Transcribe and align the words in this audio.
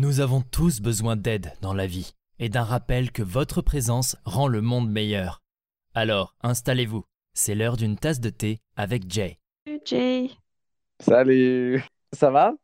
Nous 0.00 0.20
avons 0.20 0.42
tous 0.42 0.80
besoin 0.80 1.16
d'aide 1.16 1.50
dans 1.60 1.74
la 1.74 1.88
vie 1.88 2.12
et 2.38 2.48
d'un 2.48 2.62
rappel 2.62 3.10
que 3.10 3.24
votre 3.24 3.62
présence 3.62 4.16
rend 4.24 4.46
le 4.46 4.60
monde 4.60 4.88
meilleur. 4.88 5.42
Alors, 5.92 6.36
installez-vous. 6.40 7.02
C'est 7.34 7.56
l'heure 7.56 7.76
d'une 7.76 7.96
tasse 7.96 8.20
de 8.20 8.30
thé 8.30 8.60
avec 8.76 9.10
Jay. 9.10 9.40
Salut 9.66 9.80
Jay. 9.84 10.30
Salut, 11.00 11.82
ça 12.12 12.30
va? 12.30 12.54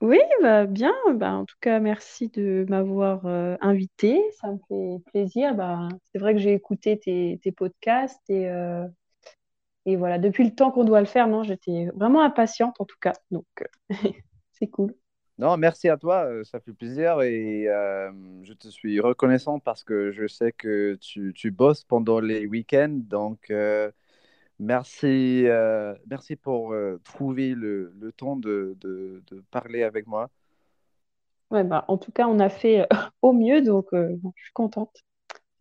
Oui, 0.00 0.20
bah, 0.40 0.66
bien. 0.66 0.94
Bah, 1.14 1.32
en 1.32 1.44
tout 1.44 1.56
cas, 1.60 1.80
merci 1.80 2.28
de 2.28 2.64
m'avoir 2.68 3.26
euh, 3.26 3.56
invité. 3.60 4.22
Ça 4.40 4.52
me 4.52 4.58
fait 4.68 5.02
plaisir. 5.10 5.56
Bah, 5.56 5.88
c'est 6.12 6.20
vrai 6.20 6.34
que 6.34 6.40
j'ai 6.40 6.54
écouté 6.54 7.00
tes, 7.00 7.40
tes 7.42 7.50
podcasts 7.50 8.30
et, 8.30 8.48
euh, 8.48 8.86
et 9.86 9.96
voilà, 9.96 10.20
depuis 10.20 10.44
le 10.44 10.54
temps 10.54 10.70
qu'on 10.70 10.84
doit 10.84 11.00
le 11.00 11.06
faire, 11.06 11.26
non, 11.26 11.42
j'étais 11.42 11.88
vraiment 11.96 12.22
impatiente 12.22 12.80
en 12.80 12.84
tout 12.84 12.98
cas. 13.00 13.14
Donc, 13.32 13.46
euh, 13.60 13.96
c'est 14.52 14.68
cool. 14.68 14.94
Non, 15.38 15.56
merci 15.58 15.88
à 15.90 15.98
toi, 15.98 16.24
euh, 16.24 16.44
ça 16.44 16.60
fait 16.60 16.72
plaisir 16.72 17.20
et 17.20 17.68
euh, 17.68 18.10
je 18.42 18.54
te 18.54 18.68
suis 18.68 19.00
reconnaissant 19.00 19.58
parce 19.60 19.84
que 19.84 20.10
je 20.10 20.26
sais 20.26 20.52
que 20.52 20.94
tu, 21.00 21.34
tu 21.34 21.50
bosses 21.50 21.84
pendant 21.84 22.20
les 22.20 22.46
week-ends. 22.46 22.88
Donc, 23.04 23.50
euh, 23.50 23.90
merci, 24.60 25.46
euh, 25.46 25.94
merci 26.08 26.36
pour 26.36 26.74
trouver 27.04 27.54
le, 27.54 27.92
le 28.00 28.12
temps 28.12 28.36
de, 28.36 28.76
de, 28.80 29.22
de 29.28 29.42
parler 29.50 29.82
avec 29.84 30.06
moi. 30.06 30.30
Ouais, 31.50 31.64
bah, 31.64 31.84
en 31.88 31.96
tout 31.98 32.12
cas, 32.12 32.26
on 32.28 32.38
a 32.40 32.48
fait 32.48 32.86
au 33.22 33.32
mieux, 33.32 33.62
donc 33.62 33.86
bon, 33.92 34.32
je 34.36 34.44
suis 34.44 34.52
contente. 34.52 35.04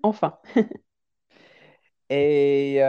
Enfin. 0.03 0.39
Et 2.09 2.79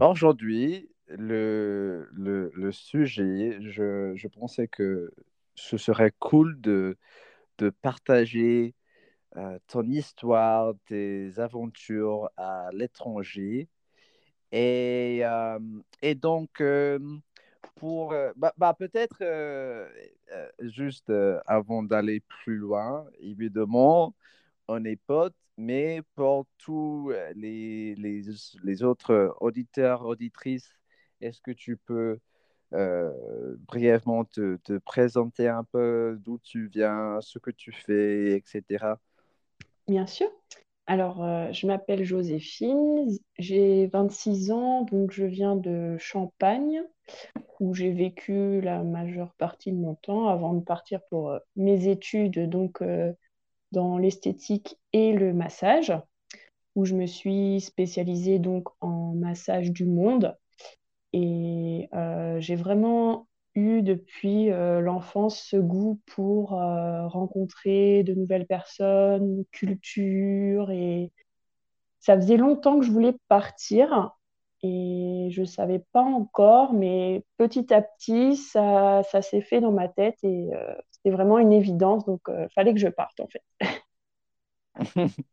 aujourd'hui, 0.00 0.90
le, 1.08 2.08
le, 2.12 2.50
le 2.54 2.72
sujet, 2.72 3.58
je, 3.60 4.12
je 4.16 4.28
pensais 4.28 4.68
que 4.68 5.12
ce 5.56 5.76
serait 5.78 6.12
cool 6.18 6.60
de, 6.60 6.96
de 7.58 7.70
partager 7.70 8.74
euh, 9.36 9.58
ton 9.68 9.84
histoire, 9.84 10.74
tes 10.86 11.38
aventures 11.38 12.30
à 12.36 12.70
l'étranger. 12.72 13.68
Et, 14.52 15.20
euh, 15.24 15.58
et 16.02 16.14
donc, 16.14 16.60
euh, 16.60 16.98
pour, 17.76 18.14
bah, 18.36 18.54
bah, 18.56 18.74
peut-être 18.78 19.22
juste 20.60 21.12
avant 21.46 21.82
d'aller 21.82 22.20
plus 22.20 22.56
loin, 22.56 23.06
évidemment, 23.20 24.14
on 24.68 24.84
est 24.84 24.96
potes, 24.96 25.34
mais 25.58 26.02
pour 26.14 26.46
tous 26.58 27.12
les, 27.34 27.94
les, 27.96 28.22
les 28.62 28.82
autres 28.82 29.36
auditeurs, 29.40 30.02
auditrices, 30.06 30.70
est-ce 31.20 31.40
que 31.42 31.50
tu 31.50 31.76
peux 31.76 32.18
brièvement 32.72 34.24
te, 34.24 34.56
te 34.56 34.78
présenter 34.78 35.48
un 35.48 35.64
peu 35.64 36.18
d'où 36.24 36.38
tu 36.38 36.68
viens, 36.68 37.18
ce 37.20 37.38
que 37.38 37.50
tu 37.50 37.72
fais, 37.72 38.36
etc. 38.36 38.98
Bien 39.88 40.06
sûr. 40.06 40.28
Alors, 40.88 41.24
euh, 41.24 41.50
je 41.52 41.66
m'appelle 41.66 42.04
Joséphine, 42.04 43.08
j'ai 43.38 43.88
26 43.88 44.52
ans, 44.52 44.82
donc 44.82 45.10
je 45.10 45.24
viens 45.24 45.56
de 45.56 45.96
Champagne, 45.98 46.82
où 47.58 47.74
j'ai 47.74 47.90
vécu 47.90 48.60
la 48.60 48.84
majeure 48.84 49.34
partie 49.34 49.72
de 49.72 49.78
mon 49.78 49.96
temps 49.96 50.28
avant 50.28 50.54
de 50.54 50.60
partir 50.60 51.00
pour 51.10 51.30
euh, 51.30 51.38
mes 51.56 51.88
études, 51.88 52.48
donc 52.48 52.82
euh, 52.82 53.12
dans 53.72 53.98
l'esthétique 53.98 54.78
et 54.92 55.12
le 55.12 55.32
massage, 55.32 55.92
où 56.76 56.84
je 56.84 56.94
me 56.94 57.06
suis 57.06 57.60
spécialisée 57.60 58.38
donc 58.38 58.68
en 58.80 59.12
massage 59.14 59.72
du 59.72 59.86
monde. 59.86 60.36
Et 61.16 61.88
euh, 61.94 62.38
j'ai 62.40 62.56
vraiment 62.56 63.26
eu 63.54 63.80
depuis 63.80 64.50
euh, 64.52 64.80
l'enfance 64.82 65.40
ce 65.40 65.56
goût 65.56 65.98
pour 66.04 66.60
euh, 66.60 67.08
rencontrer 67.08 68.02
de 68.02 68.12
nouvelles 68.12 68.46
personnes, 68.46 69.44
cultures. 69.50 70.70
Et 70.70 71.10
ça 72.00 72.16
faisait 72.16 72.36
longtemps 72.36 72.78
que 72.78 72.84
je 72.84 72.90
voulais 72.90 73.14
partir 73.28 74.10
et 74.62 75.28
je 75.32 75.40
ne 75.40 75.46
savais 75.46 75.78
pas 75.92 76.02
encore, 76.02 76.74
mais 76.74 77.24
petit 77.38 77.72
à 77.72 77.80
petit, 77.80 78.36
ça, 78.36 79.02
ça 79.10 79.22
s'est 79.22 79.40
fait 79.40 79.62
dans 79.62 79.72
ma 79.72 79.88
tête 79.88 80.18
et 80.22 80.50
c'était 80.90 81.10
vraiment 81.14 81.38
une 81.38 81.52
évidence. 81.52 82.04
Donc, 82.04 82.20
il 82.28 82.48
fallait 82.54 82.74
que 82.74 82.80
je 82.80 82.88
parte 82.88 83.20
en 83.20 83.28
fait. 83.28 83.42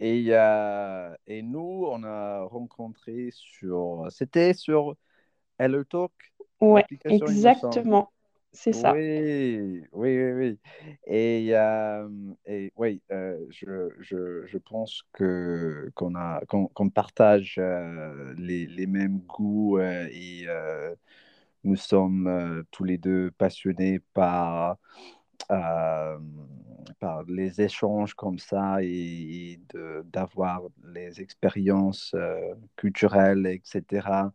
Et, 0.00 0.28
et 0.28 1.42
nous, 1.42 1.86
on 1.90 2.04
a 2.04 2.42
rencontré 2.44 3.30
sur... 3.32 4.06
C'était 4.10 4.54
sur 4.54 4.96
Hello 5.58 5.84
Talk, 5.84 6.12
Ouais, 6.60 6.84
l'application, 6.88 7.30
il 7.30 7.40
me 7.40 7.52
semble. 7.52 7.90
exactement. 7.90 8.12
C'est 8.52 8.72
ça. 8.72 8.98
Oui, 8.98 9.82
oui, 9.92 10.18
oui, 10.22 10.32
oui. 10.32 10.60
Et, 11.06 11.50
euh, 11.56 12.08
et 12.46 12.72
oui, 12.76 13.02
euh, 13.12 13.38
je, 13.50 13.90
je, 14.00 14.46
je 14.46 14.58
pense 14.58 15.02
que 15.12 15.90
qu'on 15.94 16.14
a 16.16 16.40
qu'on, 16.48 16.68
qu'on 16.68 16.90
partage 16.90 17.56
euh, 17.58 18.34
les, 18.38 18.66
les 18.66 18.86
mêmes 18.86 19.20
goûts 19.20 19.80
et 19.80 20.46
nous 21.64 21.76
sommes 21.76 22.64
tous 22.70 22.84
les 22.84 22.98
deux 22.98 23.30
passionnés 23.32 24.00
par 24.14 24.76
par 27.00 27.22
les 27.24 27.60
échanges 27.60 28.14
comme 28.14 28.38
ça 28.38 28.78
et, 28.82 28.86
et 29.52 29.60
de, 29.74 30.02
d'avoir 30.12 30.62
les 30.92 31.20
expériences 31.20 32.14
culturelles, 32.76 33.46
etc. 33.46 34.32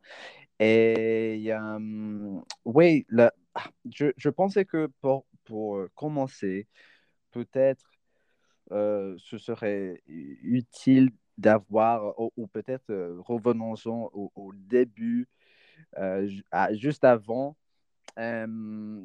Et 0.60 1.46
euh, 1.52 2.42
oui, 2.66 3.06
ah, 3.56 3.70
je, 3.92 4.30
pensais 4.30 4.66
que 4.66 4.88
pour, 5.02 5.26
pour 5.46 5.78
euh, 5.78 5.92
commencer, 5.96 6.68
peut-être 7.32 7.90
euh, 8.72 9.16
ce 9.18 9.38
serait 9.38 10.02
utile 10.08 11.12
d'avoir, 11.38 12.14
ou, 12.38 12.48
peut-être 12.48 12.94
revenons-en 13.28 14.10
au, 14.14 14.54
début, 14.56 15.28
juste 16.72 17.04
avant, 17.04 17.58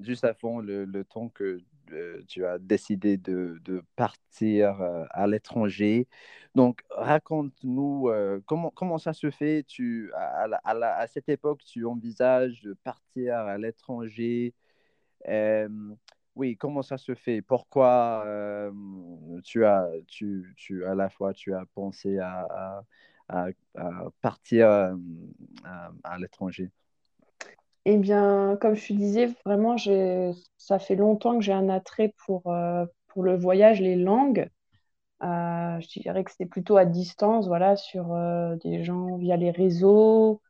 juste 0.02 0.24
avant 0.24 0.60
le, 0.60 0.84
le 0.84 1.04
temps 1.04 1.30
que 1.30 1.60
euh, 1.92 2.22
tu 2.28 2.44
as 2.46 2.58
décidé 2.58 3.16
de, 3.16 3.60
partir 3.96 4.80
euh, 4.80 5.04
à 5.10 5.26
l'étranger. 5.26 6.08
Donc, 6.54 6.82
raconte-nous 6.90 8.08
euh, 8.08 8.40
comment, 8.46 8.70
comment 8.70 8.98
ça 8.98 9.12
se 9.12 9.30
fait? 9.30 9.64
Tu, 9.64 10.12
à, 10.14 10.46
à 10.64 10.72
à 10.98 11.06
cette 11.06 11.28
époque, 11.28 11.62
tu 11.64 11.84
envisages 11.84 12.62
de 12.62 12.74
partir 12.74 13.36
à 13.36 13.58
l'étranger. 13.58 14.54
Oui, 16.34 16.56
comment 16.56 16.82
ça 16.82 16.98
se 16.98 17.14
fait? 17.14 17.42
Pourquoi 17.42 18.24
tu 19.44 19.64
as, 19.64 19.88
tu, 20.06 20.54
tu, 20.56 20.84
à 20.84 20.94
la 20.94 21.08
fois, 21.10 21.32
tu 21.34 21.54
as 21.54 21.64
pensé 21.74 22.18
à, 22.18 22.84
à, 23.28 23.48
partir 24.20 24.68
à 26.04 26.18
l'étranger? 26.18 26.70
Eh 27.84 27.96
bien, 27.96 28.56
comme 28.60 28.74
je 28.74 28.88
te 28.88 28.92
disais, 28.92 29.28
vraiment, 29.44 29.76
ça 30.58 30.78
fait 30.78 30.96
longtemps 30.96 31.36
que 31.38 31.44
j'ai 31.44 31.52
un 31.52 31.68
attrait 31.68 32.14
pour, 32.26 32.46
euh, 32.52 32.84
le 33.16 33.36
voyage, 33.36 33.80
les 33.80 33.96
langues. 33.96 34.48
Euh, 35.22 35.80
je 35.80 36.00
dirais 36.00 36.24
que 36.24 36.32
c'est 36.36 36.46
plutôt 36.46 36.76
à 36.78 36.84
distance, 36.86 37.48
voilà, 37.48 37.76
sur 37.76 38.14
euh, 38.14 38.56
des 38.64 38.84
gens 38.84 39.16
via 39.18 39.36
les 39.36 39.50
réseaux. 39.52 40.42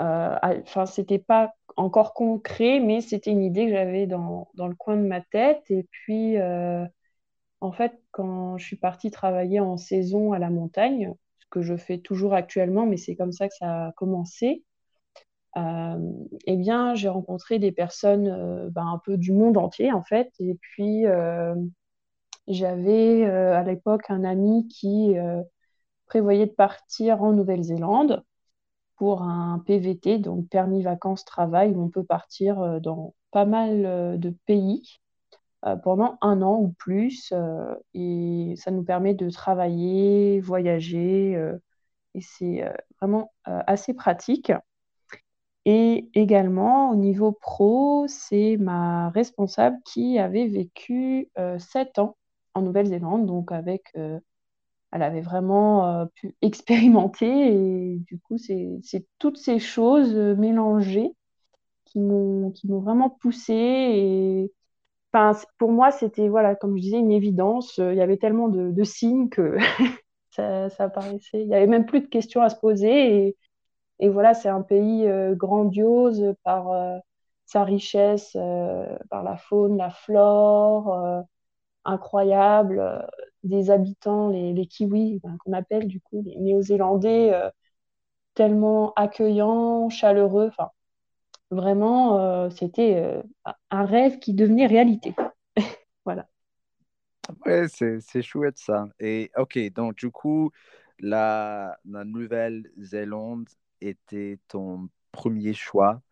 Euh, 0.00 0.36
ah, 0.42 0.54
enfin, 0.62 0.86
c'était 0.86 1.18
pas 1.20 1.54
encore 1.76 2.14
concret, 2.14 2.80
mais 2.80 3.00
c'était 3.02 3.32
une 3.32 3.42
idée 3.44 3.66
que 3.66 3.72
j'avais 3.72 4.06
dans, 4.06 4.48
dans 4.54 4.68
le 4.68 4.74
coin 4.76 4.96
de 4.96 5.06
ma 5.06 5.20
tête. 5.22 5.64
Et 5.70 5.84
puis, 5.90 6.36
en 7.62 7.72
fait, 7.72 7.98
quand 8.10 8.58
je 8.58 8.64
suis 8.66 8.76
partie 8.76 9.10
travailler 9.10 9.58
en 9.60 9.76
saison 9.78 10.32
à 10.32 10.38
la 10.38 10.50
montagne, 10.50 11.14
ce 11.38 11.46
que 11.50 11.62
je 11.62 11.76
fais 11.76 11.98
toujours 11.98 12.34
actuellement, 12.34 12.84
mais 12.86 12.96
c'est 12.98 13.16
comme 13.16 13.32
ça 13.32 13.48
que 13.48 13.54
ça 13.54 13.86
a 13.88 13.92
commencé. 13.92 14.64
Eh 15.56 16.56
bien, 16.56 16.94
j'ai 16.94 17.08
rencontré 17.08 17.58
des 17.58 17.72
personnes 17.72 18.70
ben, 18.70 18.86
un 18.86 18.98
peu 19.04 19.16
du 19.16 19.32
monde 19.32 19.56
entier, 19.58 19.92
en 19.92 20.02
fait. 20.02 20.32
Et 20.40 20.54
puis, 20.54 21.04
j'avais 22.48 23.24
à 23.24 23.62
l'époque 23.62 24.10
un 24.10 24.24
ami 24.24 24.68
qui 24.68 25.14
prévoyait 26.06 26.46
de 26.46 26.52
partir 26.52 27.22
en 27.22 27.32
Nouvelle-Zélande 27.32 28.22
pour 28.96 29.22
un 29.22 29.58
PVT, 29.66 30.18
donc 30.18 30.48
permis 30.48 30.82
vacances-travail, 30.82 31.72
où 31.72 31.82
on 31.82 31.88
peut 31.88 32.04
partir 32.04 32.80
dans 32.80 33.14
pas 33.30 33.44
mal 33.46 34.18
de 34.18 34.30
pays 34.46 35.00
pendant 35.82 36.18
un 36.20 36.42
an 36.42 36.56
ou 36.58 36.74
plus. 36.78 37.32
et 37.94 38.54
ça 38.56 38.70
nous 38.70 38.82
permet 38.84 39.14
de 39.14 39.30
travailler, 39.30 40.40
voyager. 40.40 41.32
et 42.14 42.20
c'est 42.20 42.64
vraiment 43.00 43.32
assez 43.44 43.94
pratique. 43.94 44.52
Et 45.64 46.08
également, 46.14 46.90
au 46.90 46.96
niveau 46.96 47.32
pro, 47.32 48.06
c'est 48.08 48.56
ma 48.58 49.10
responsable 49.10 49.78
qui 49.84 50.18
avait 50.18 50.48
vécu 50.48 51.30
euh, 51.38 51.58
sept 51.58 51.98
ans 51.98 52.16
en 52.54 52.62
Nouvelle-Zélande. 52.62 53.26
Donc, 53.26 53.52
avec, 53.52 53.84
euh, 53.96 54.18
elle 54.92 55.02
avait 55.02 55.20
vraiment 55.20 55.86
euh, 56.02 56.06
pu 56.14 56.34
expérimenter. 56.42 57.54
Et 57.54 57.98
du 58.00 58.18
coup, 58.20 58.38
c'est, 58.38 58.80
toutes 59.18 59.38
ces 59.38 59.58
choses 59.58 60.14
euh, 60.16 60.34
mélangées 60.36 61.12
qui 61.84 62.00
m'ont, 62.00 62.52
vraiment 62.64 63.10
poussée. 63.10 63.54
Et 63.54 64.52
pour 65.58 65.72
moi, 65.72 65.90
c'était, 65.92 66.28
voilà, 66.28 66.54
comme 66.56 66.76
je 66.76 66.82
disais, 66.82 66.98
une 66.98 67.12
évidence. 67.12 67.78
Il 67.78 67.94
y 67.94 68.00
avait 68.00 68.16
tellement 68.16 68.48
de, 68.48 68.84
signes 68.84 69.28
que 69.28 69.58
ça, 70.30 70.70
ça, 70.70 70.84
apparaissait. 70.84 71.42
Il 71.42 71.48
n'y 71.48 71.54
avait 71.54 71.66
même 71.66 71.86
plus 71.86 72.00
de 72.00 72.06
questions 72.06 72.42
à 72.42 72.48
se 72.48 72.56
poser. 72.56 73.36
Et 74.02 74.08
voilà, 74.08 74.34
c'est 74.34 74.48
un 74.48 74.62
pays 74.62 75.06
euh, 75.06 75.36
grandiose 75.36 76.34
par 76.42 76.72
euh, 76.72 76.98
sa 77.46 77.62
richesse, 77.62 78.32
euh, 78.34 78.98
par 79.10 79.22
la 79.22 79.36
faune, 79.36 79.76
la 79.76 79.90
flore, 79.90 81.24
incroyable. 81.84 83.08
des 83.44 83.70
habitants, 83.70 84.28
les, 84.28 84.66
Kiwis, 84.66 85.20
ben, 85.22 85.38
qu'on 85.38 85.52
appelle 85.52 85.86
du 85.86 86.00
coup 86.00 86.20
les 86.24 86.36
Néo-Zélandais, 86.36 87.32
tellement 88.34 88.92
accueillants, 88.94 89.88
chaleureux. 89.88 90.48
Enfin, 90.48 90.70
vraiment, 91.52 92.50
c'était 92.50 93.22
un 93.70 93.84
rêve 93.84 94.18
qui 94.18 94.34
devenait 94.34 94.66
réalité. 94.66 95.14
voilà. 96.04 96.26
Ouais, 97.46 97.66
c'est 97.68 98.22
chouette 98.22 98.58
ça. 98.58 98.88
Et 98.98 99.30
ok, 99.36 99.58
donc 99.72 99.94
du 99.94 100.10
coup, 100.10 100.50
la 100.98 101.78
Nouvelle-Zélande 101.84 103.48
était 103.86 104.38
ton 104.48 104.88
premier 105.12 105.52
choix? 105.54 106.02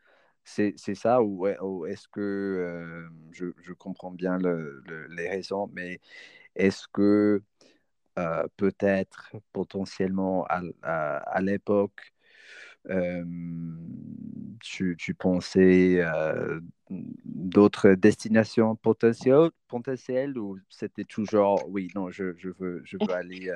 C'est 0.44 0.94
ça 0.94 1.22
ou, 1.22 1.46
est-ce 1.86 2.08
que 2.08 2.20
euh, 2.20 3.08
je, 3.30 3.46
je, 3.60 3.72
comprends 3.72 4.10
bien 4.10 4.36
le, 4.38 4.82
les 5.10 5.28
raisons, 5.28 5.70
mais 5.72 6.00
est-ce 6.56 6.88
que 6.92 7.42
euh, 8.18 8.46
peut-être 8.56 9.36
potentiellement 9.52 10.44
à, 10.48 10.62
à, 10.82 11.40
l'époque 11.40 12.12
euh, 12.88 13.24
tu, 14.60 14.96
tu, 14.98 15.14
pensais 15.14 16.02
d'autres 16.90 17.90
destinations 17.90 18.74
potentielles, 18.74 19.50
potentielles 19.68 20.36
ou 20.36 20.58
c'était 20.68 21.04
toujours 21.04 21.64
oui 21.68 21.88
non 21.94 22.10
je, 22.10 22.34
je 22.36 22.48
veux 22.58 22.80
je 22.84 22.96
veux 23.00 23.10
aller 23.14 23.52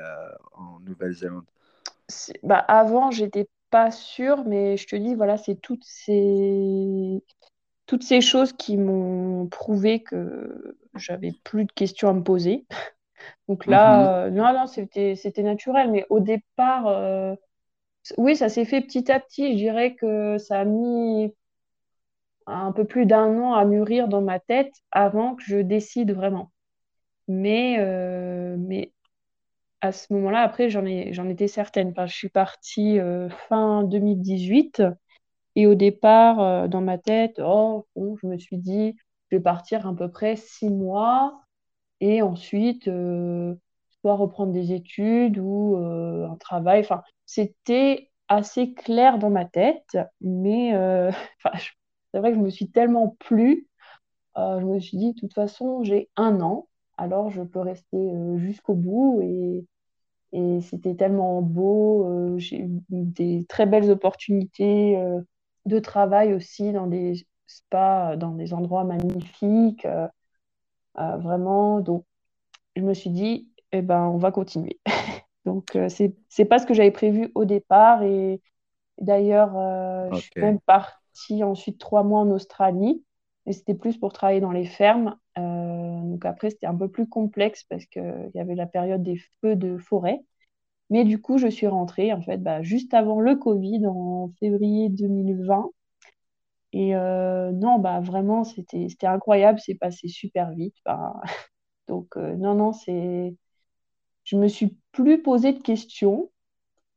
en 0.52 0.78
Nouvelle-Zélande? 0.81 1.46
Bah 2.44 2.58
avant 2.58 3.10
j'étais 3.10 3.49
pas 3.75 3.91
sûre, 3.91 4.44
mais 4.47 4.76
je 4.76 4.87
te 4.87 4.94
dis, 4.94 5.17
voilà, 5.17 5.37
c'est 5.37 5.56
toutes 5.56 5.82
ces... 5.82 7.25
toutes 7.87 8.05
ces 8.05 8.21
choses 8.21 8.53
qui 8.53 8.76
m'ont 8.76 9.49
prouvé 9.49 10.00
que 10.00 10.76
j'avais 10.94 11.32
plus 11.43 11.65
de 11.65 11.73
questions 11.73 12.09
à 12.09 12.12
me 12.12 12.23
poser. 12.23 12.67
Donc 13.49 13.67
là, 13.67 13.99
mhm. 13.99 14.06
euh, 14.06 14.31
non, 14.31 14.53
non, 14.53 14.67
c'était, 14.69 15.17
c'était 15.17 15.43
naturel. 15.43 15.91
Mais 15.91 16.06
au 16.09 16.21
départ, 16.21 16.87
euh, 16.87 17.35
oui, 18.17 18.37
ça 18.37 18.49
s'est 18.49 18.65
fait 18.65 18.81
petit 18.81 19.11
à 19.11 19.19
petit. 19.19 19.55
Je 19.55 19.56
dirais 19.56 19.97
que 19.97 20.38
ça 20.38 20.61
a 20.61 20.65
mis 20.65 21.35
un 22.47 22.70
peu 22.70 22.85
plus 22.85 23.06
d'un 23.06 23.37
an 23.41 23.55
à 23.55 23.65
mûrir 23.65 24.06
dans 24.06 24.23
ma 24.23 24.38
tête 24.38 24.73
avant 24.93 25.35
que 25.35 25.43
je 25.43 25.56
décide 25.56 26.12
vraiment. 26.12 26.53
Mais, 27.27 27.79
euh, 27.81 28.55
mais 28.56 28.93
à 29.84 29.92
ce 29.92 30.10
moment-là, 30.14 30.40
après, 30.40 30.70
j'en 30.70 30.86
étais 30.86 31.46
certaine. 31.46 31.92
je 32.06 32.14
suis 32.14 32.31
partie 32.31 32.98
euh, 32.98 33.28
fin 33.28 33.82
2018 33.84 34.82
et 35.56 35.66
au 35.66 35.75
départ, 35.75 36.40
euh, 36.40 36.69
dans 36.69 36.81
ma 36.81 36.96
tête, 36.96 37.38
oh, 37.38 37.86
je 37.94 38.26
me 38.26 38.38
suis 38.38 38.56
dit, 38.56 38.96
je 39.31 39.36
vais 39.36 39.42
partir 39.42 39.86
à 39.86 39.94
peu 39.94 40.10
près 40.10 40.36
six 40.36 40.70
mois 40.70 41.42
et 42.00 42.22
ensuite, 42.22 42.88
euh, 42.88 43.54
soit 44.00 44.14
reprendre 44.14 44.52
des 44.52 44.72
études 44.72 45.38
ou 45.38 45.76
un 45.76 46.36
travail. 46.36 46.81
Enfin, 46.81 47.02
c'était 47.26 48.10
assez 48.28 48.72
clair 48.72 49.19
dans 49.19 49.31
ma 49.31 49.44
tête, 49.44 49.98
mais 50.22 50.72
c'est 52.12 52.19
vrai 52.19 52.31
que 52.32 52.38
je 52.38 52.42
me 52.42 52.50
suis 52.50 52.70
tellement 52.70 53.16
plu. 53.20 53.69
je 54.36 54.64
me 54.64 54.81
suis 54.81 54.96
dit, 54.96 55.12
de 55.12 55.20
toute 55.20 55.34
façon, 55.34 55.82
j'ai 55.84 56.08
un 56.16 56.40
an, 56.40 56.69
alors 56.96 57.31
je 57.31 57.42
peux 57.42 57.60
rester 57.60 57.98
jusqu'au 58.38 58.75
bout 58.75 59.20
et 59.22 59.66
et 60.34 60.60
c'était 60.62 60.96
tellement 60.96 61.40
beau. 61.42 62.06
Euh, 62.06 62.38
j'ai 62.38 62.58
eu 62.58 62.82
des 62.90 63.46
très 63.48 63.66
belles 63.66 63.88
opportunités 63.88 64.96
euh, 64.96 65.20
de 65.64 65.78
travail 65.78 66.34
aussi 66.34 66.72
dans 66.72 66.88
des 66.88 67.25
spas, 67.46 68.16
dans 68.16 68.32
des 68.32 68.52
endroits 68.52 68.82
magnifiques. 68.82 69.86
Euh, 69.86 70.08
vraiment, 70.96 71.81
donc 71.81 72.04
je 72.75 72.82
me 72.82 72.94
suis 72.94 73.10
dit, 73.10 73.48
eh 73.70 73.81
ben, 73.81 74.02
on 74.02 74.16
va 74.16 74.32
continuer. 74.32 74.81
donc, 75.44 75.78
c'est 75.88 76.14
n'est 76.36 76.44
pas 76.44 76.58
ce 76.58 76.66
que 76.66 76.75
j'avais 76.75 76.90
prévu 76.90 77.31
au 77.36 77.44
départ. 77.44 78.02
Et 78.02 78.40
d'ailleurs, 79.00 79.52
je 80.12 80.19
suis 80.19 80.40
même 80.40 80.60
partie 80.60 81.44
ensuite 81.44 81.78
trois 81.78 82.02
mois 82.02 82.20
en 82.20 82.31
Australie. 82.31 83.04
Et 83.46 83.52
c'était 83.52 83.75
plus 83.75 83.98
pour 83.98 84.12
travailler 84.12 84.40
dans 84.40 84.52
les 84.52 84.64
fermes. 84.64 85.16
Donc 86.05 86.25
après, 86.25 86.51
c'était 86.51 86.67
un 86.67 86.77
peu 86.77 86.89
plus 86.91 87.09
complexe 87.09 87.65
parce 87.65 87.87
qu'il 87.87 88.31
y 88.35 88.41
avait 88.41 88.55
la 88.55 88.67
période 88.67 89.03
des 89.03 89.21
feux 89.41 89.56
de 89.56 89.79
forêt. 89.79 90.21
Mais 90.91 91.05
du 91.05 91.21
coup, 91.21 91.39
je 91.39 91.49
suis 91.49 91.67
rentrée 91.67 92.12
en 92.12 92.23
fait 92.23 92.39
bah, 92.39 92.62
juste 92.62 92.95
avant 92.95 93.21
le 93.21 93.37
Covid, 93.37 93.87
en 93.87 94.31
février 94.41 94.89
2020. 94.91 95.71
Et 96.73 96.97
euh, 96.97 97.53
non, 97.53 97.79
bah 97.79 98.01
vraiment, 98.01 98.45
c'était 98.45 98.89
incroyable, 99.06 99.61
c'est 99.61 99.77
passé 99.77 100.09
super 100.09 100.51
vite. 100.53 100.77
donc 101.89 102.17
euh, 102.17 102.37
non, 102.37 102.55
non, 102.55 102.73
c'est... 102.73 103.35
Je 104.25 104.37
me 104.37 104.49
suis 104.49 104.77
plus 104.93 105.23
posé 105.23 105.53
de 105.53 105.61
questions 105.61 106.31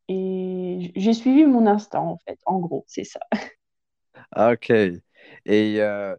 et 0.09 0.91
j'ai 0.95 1.13
suivi 1.13 1.45
mon 1.45 1.67
instinct 1.67 2.01
en 2.01 2.17
fait, 2.19 2.39
en 2.45 2.59
gros, 2.59 2.85
c'est 2.87 3.03
ça. 3.05 3.19
Ah, 4.31 4.51
ok. 4.53 4.71
Et 5.45 5.81
euh, 5.81 6.15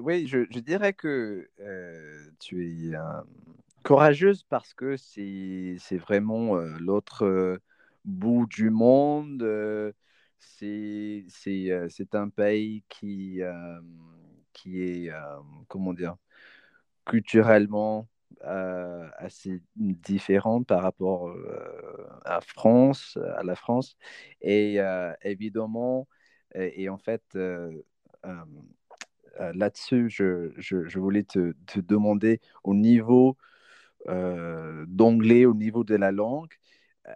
oui, 0.00 0.26
je, 0.26 0.58
dirais 0.60 0.92
que 0.92 1.48
tu 2.40 2.66
es 2.66 2.96
courageuse 3.82 4.42
parce 4.44 4.74
que 4.74 4.96
c'est 4.96 5.96
vraiment 5.98 6.56
l'autre 6.56 7.60
bout 8.04 8.46
du 8.46 8.70
monde. 8.70 9.46
c'est 10.38 11.24
un 12.14 12.28
pays 12.28 12.84
qui, 12.88 13.40
qui 14.52 14.82
est, 14.82 15.12
comment 15.68 15.92
dire, 15.92 16.16
culturellement 17.04 18.08
assez 18.42 19.62
différent 19.76 20.62
par 20.62 20.82
rapport 20.82 21.34
à 22.24 22.40
France, 22.40 23.18
à 23.36 23.42
la 23.42 23.54
France. 23.54 23.96
Et 24.40 24.78
évidemment, 25.22 26.08
et, 26.54 26.88
en 26.88 26.98
fait, 26.98 27.22
là-dessus, 29.54 30.10
je, 30.10 30.98
voulais 30.98 31.24
te, 31.24 31.54
demander 31.76 32.40
au 32.62 32.74
niveau 32.74 33.36
euh, 34.08 34.84
d'anglais 34.86 35.46
au 35.46 35.54
niveau 35.54 35.84
de 35.84 35.94
la 35.94 36.12
langue. 36.12 36.52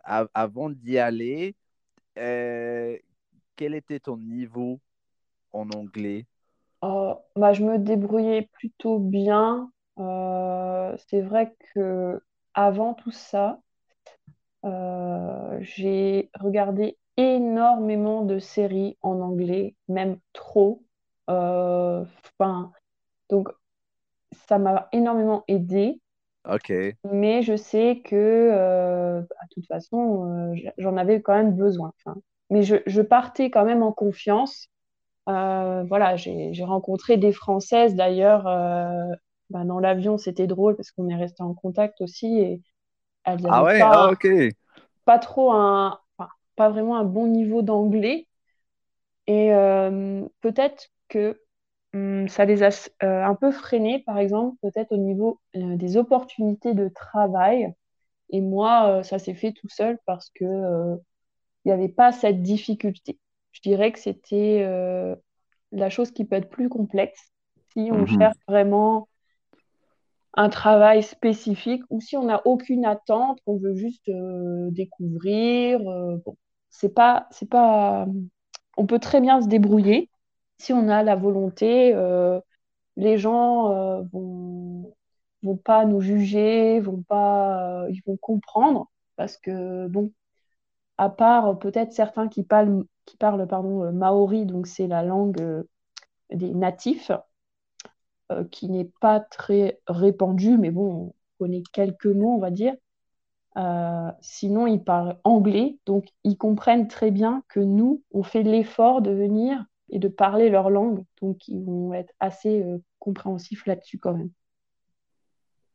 avant 0.05 0.71
d'y 0.71 0.99
aller, 0.99 1.55
euh, 2.19 2.97
quel 3.57 3.75
était 3.75 4.01
ton 4.01 4.17
niveau 4.17 4.81
en 5.53 5.69
anglais? 5.71 6.27
Oh, 6.83 7.17
bah, 7.37 7.53
Je 7.53 7.65
me 7.65 7.79
débrouillais 7.79 8.49
plutôt 8.53 8.99
bien. 8.99 9.71
Euh, 9.99 10.97
c'est 11.09 11.23
vrai 11.23 11.55
que 11.75 12.23
avant 12.55 12.95
tout 12.95 13.11
ça, 13.11 13.61
j'ai 15.61 16.31
regardé 16.39 16.99
énormément 17.17 18.23
de 18.25 18.39
séries 18.39 18.97
en 19.03 19.21
anglais, 19.21 19.75
même 19.89 20.19
trop. 20.33 20.85
Enfin, 21.29 22.73
donc, 23.29 23.49
ça 24.49 24.59
m'a 24.59 24.89
énormément 24.93 25.45
aidé. 25.49 26.01
Ok. 26.49 26.73
Mais 27.11 27.43
je 27.43 27.57
sais 27.57 28.01
que, 28.05 28.17
euh, 28.17 29.21
bah, 29.21 29.37
de 29.51 29.55
toute 29.55 29.67
façon, 29.67 30.53
euh, 30.55 30.71
j'en 30.79 30.97
avais 30.97 31.21
quand 31.21 31.35
même 31.35 31.55
besoin. 31.55 31.93
mais 32.51 32.63
je, 32.63 32.77
je, 32.87 33.03
partais 33.03 33.51
quand 33.51 33.65
même 33.65 33.83
en 33.83 33.93
confiance. 33.93 34.69
Euh, 35.29 35.85
voilà, 35.89 36.17
j'ai 36.17 36.65
rencontré 36.65 37.19
des 37.19 37.33
Françaises 37.33 37.95
d'ailleurs. 37.95 38.45
Bah, 39.51 39.65
dans 39.65 39.79
l'avion, 39.79 40.19
c'était 40.19 40.47
drôle 40.47 40.77
parce 40.77 40.91
qu'on 40.91 41.09
est 41.09 41.17
resté 41.17 41.43
en 41.43 41.55
contact 41.55 42.01
aussi. 42.01 42.39
Et 42.39 42.63
elles 43.25 43.41
ah 43.49 43.65
ouais, 43.65 43.79
pas, 43.79 44.09
ah, 44.09 44.13
ok. 44.13 44.27
Pas 45.05 45.19
trop 45.19 45.53
un, 45.53 45.99
pas 46.57 46.71
vraiment 46.71 46.97
un 46.97 47.05
bon 47.05 47.27
niveau 47.27 47.63
d'anglais. 47.63 48.27
Et 49.27 49.51
peut-être 50.41 50.89
que 51.09 51.41
Hum, 51.95 52.29
ça 52.29 52.45
les 52.45 52.63
a 52.63 52.69
euh, 53.03 53.25
un 53.25 53.35
peu 53.35 53.51
freinés, 53.51 54.01
par 54.01 54.19
exemple, 54.19 54.57
peut-être 54.63 54.93
au 54.93 54.99
niveau 54.99 55.41
euh, 55.57 55.77
des 55.77 55.97
opportunités 55.97 56.75
de 56.75 56.89
travail. 56.89 57.73
Et 58.31 58.41
moi, 58.43 58.99
euh, 58.99 59.03
ça 59.03 59.19
s'est 59.19 59.35
fait 59.35 59.53
tout 59.53 59.69
seul 59.71 59.99
parce 60.07 60.31
que 60.31 60.45
il 61.65 61.69
n'y 61.69 61.73
avait 61.73 61.89
pas 61.89 62.13
cette 62.13 62.43
difficulté. 62.43 63.19
Je 63.53 63.61
dirais 63.63 63.93
que 63.93 63.99
c'était 63.99 64.65
la 65.73 65.91
chose 65.91 66.11
qui 66.13 66.25
peut 66.25 66.37
être 66.37 66.51
plus 66.51 66.69
complexe 66.69 67.33
si 67.73 67.91
on 67.93 68.01
mhm. 68.01 68.07
cherche 68.07 68.37
vraiment 68.47 69.09
un 70.35 70.49
travail 70.49 71.03
spécifique 71.03 71.83
ou 71.91 72.01
si 72.01 72.17
on 72.17 72.25
n'a 72.25 72.43
aucune 72.47 72.85
attente, 72.85 73.41
qu'on 73.45 73.59
veut 73.59 73.75
juste 73.75 74.11
découvrir. 74.71 75.81
bon, 75.81 76.37
c'est 76.71 76.95
pas, 76.95 77.27
c'est 77.31 77.49
pas, 77.49 78.07
on 78.77 78.87
peut 78.87 79.01
très 79.01 79.21
bien 79.21 79.43
se 79.43 79.49
débrouiller 79.49 80.09
si 80.59 80.73
on 80.73 80.89
a 80.89 81.03
la 81.03 81.17
volonté, 81.17 81.95
euh, 81.95 82.41
les 82.97 83.19
gens 83.19 84.03
vont, 84.13 84.95
vont 85.43 85.57
pas 85.57 85.85
nous 85.85 86.01
juger, 86.01 86.81
vont 86.81 87.03
pas, 87.03 87.87
ils 87.91 88.03
vont 88.07 88.17
comprendre 88.17 88.91
parce 89.17 89.37
que 89.37 89.89
bon, 89.89 90.13
à 90.99 91.11
part 91.11 91.59
peut-être 91.59 91.93
certains 91.93 92.29
qui 92.29 92.45
parlent, 92.45 92.85
qui 93.07 93.17
parlent 93.17 93.47
pardon, 93.49 93.93
maori, 93.93 94.47
donc 94.47 94.67
c'est 94.67 94.89
la 94.89 95.03
langue 95.03 95.65
des 96.31 96.55
natifs, 96.55 97.13
qui 98.51 98.69
n'est 98.69 98.91
pas 99.01 99.21
très 99.21 99.81
répandue, 99.87 100.59
mais 100.59 100.71
bon, 100.71 101.15
on 101.41 101.45
connaît 101.45 101.63
quelques 101.73 102.07
mots, 102.07 102.35
on 102.35 102.39
va 102.39 102.51
dire. 102.51 102.75
Euh, 103.57 104.13
sinon, 104.21 104.67
ils 104.67 104.83
parlent 104.83 105.19
anglais, 105.25 105.79
donc 105.87 106.07
ils 106.25 106.37
comprennent 106.37 106.89
très 106.89 107.11
bien 107.11 107.43
que 107.49 107.61
nous, 107.61 108.03
on 108.13 108.23
fait 108.23 108.43
l'effort 108.43 109.03
de 109.03 109.11
venir 109.11 109.65
et 109.91 109.99
de 109.99 110.09
parler 110.09 110.51
leur 110.51 110.71
langue, 110.71 111.05
donc 111.21 111.49
ils 111.49 111.65
vont 111.65 111.93
être 111.95 112.13
assez 112.21 112.63
euh, 112.63 112.79
compréhensifs 112.99 113.67
là-dessus 113.67 113.99
quand 113.99 114.15
même. 114.15 114.31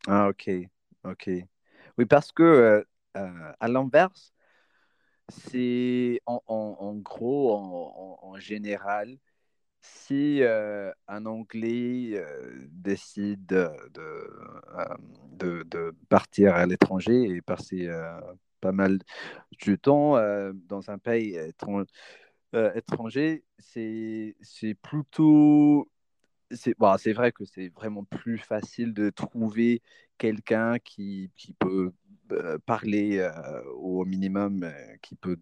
Ah, 0.08 0.30
ok, 0.30 0.50
ok. 1.04 1.30
Oui, 1.98 2.06
parce 2.06 2.32
que 2.32 2.44
euh, 3.18 3.54
à 3.60 3.68
l'inverse, 3.68 4.34
c'est 5.30 6.20
en, 6.26 6.96
gros, 6.96 7.56
en 8.22 8.38
général, 8.40 9.18
si 9.84 10.42
euh, 10.42 10.92
un 11.08 11.26
Anglais 11.26 12.12
euh, 12.14 12.68
décide 12.72 13.46
de, 13.46 13.70
de, 15.38 15.96
partir 16.10 16.56
à 16.56 16.66
l'étranger 16.66 17.24
et 17.24 17.42
passer 17.42 17.88
euh, 17.88 18.20
pas 18.62 18.72
mal 18.72 19.00
de 19.66 19.76
temps 19.76 20.16
dans 20.68 20.90
un 20.90 20.98
pays 20.98 21.36
étranger, 21.36 21.86
c'est 23.60 24.76
plutôt... 24.82 25.90
C'est 26.52 26.78
bon, 26.78 26.96
vrai 27.14 27.32
que 27.32 27.46
c'est 27.46 27.70
vraiment 27.70 28.04
plus 28.04 28.38
facile 28.38 28.94
de 28.94 29.10
trouver 29.10 29.82
quelqu'un 30.18 30.78
qui, 30.80 31.32
qui, 31.36 31.54
peut 31.54 31.92
parler 32.66 33.28
au 33.76 34.06
minimum, 34.06 34.72
qui 35.02 35.16
peut 35.16 35.38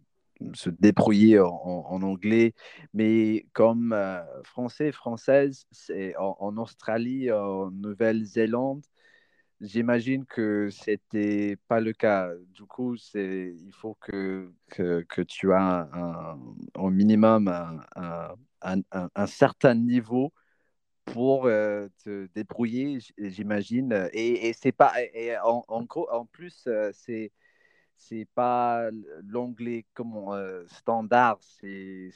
se 0.53 0.69
débrouiller 0.69 1.39
en, 1.39 2.01
anglais, 2.01 2.53
mais 2.93 3.45
comme 3.53 3.93
euh, 3.93 4.21
français, 4.43 4.91
française, 4.91 5.65
c'est 5.71 6.15
en, 6.17 6.57
Australie, 6.57 7.31
en 7.31 7.71
Nouvelle-Zélande, 7.71 8.83
j'imagine 9.61 10.25
que 10.25 10.69
c'était 10.69 11.57
pas 11.67 11.79
le 11.79 11.93
cas. 11.93 12.31
Du 12.53 12.63
coup, 12.65 12.97
c'est 12.97 13.53
il 13.57 13.71
faut 13.73 13.95
que, 14.01 14.51
que, 14.69 15.01
que 15.07 15.21
tu 15.21 15.53
as 15.53 15.89
un, 15.93 16.39
au 16.75 16.89
minimum 16.89 17.47
un, 17.47 18.35
un, 18.61 19.09
un, 19.15 19.27
certain 19.27 19.75
niveau 19.75 20.33
pour 21.05 21.45
euh, 21.45 21.87
te 22.03 22.27
débrouiller, 22.33 22.99
j'imagine. 23.17 24.09
Et, 24.13 24.49
et 24.49 24.53
c'est 24.53 24.71
pas 24.71 24.93
et 25.13 25.37
en, 25.39 25.63
en, 25.67 25.83
gros, 25.83 26.09
en 26.11 26.25
plus, 26.25 26.63
euh, 26.67 26.91
c'est 26.93 27.31
c'est 27.97 28.27
pas 28.33 28.89
l'anglais 29.27 29.85
comme 29.93 30.15
euh, 30.33 30.65
standard, 30.67 31.37
c'est 31.41 32.11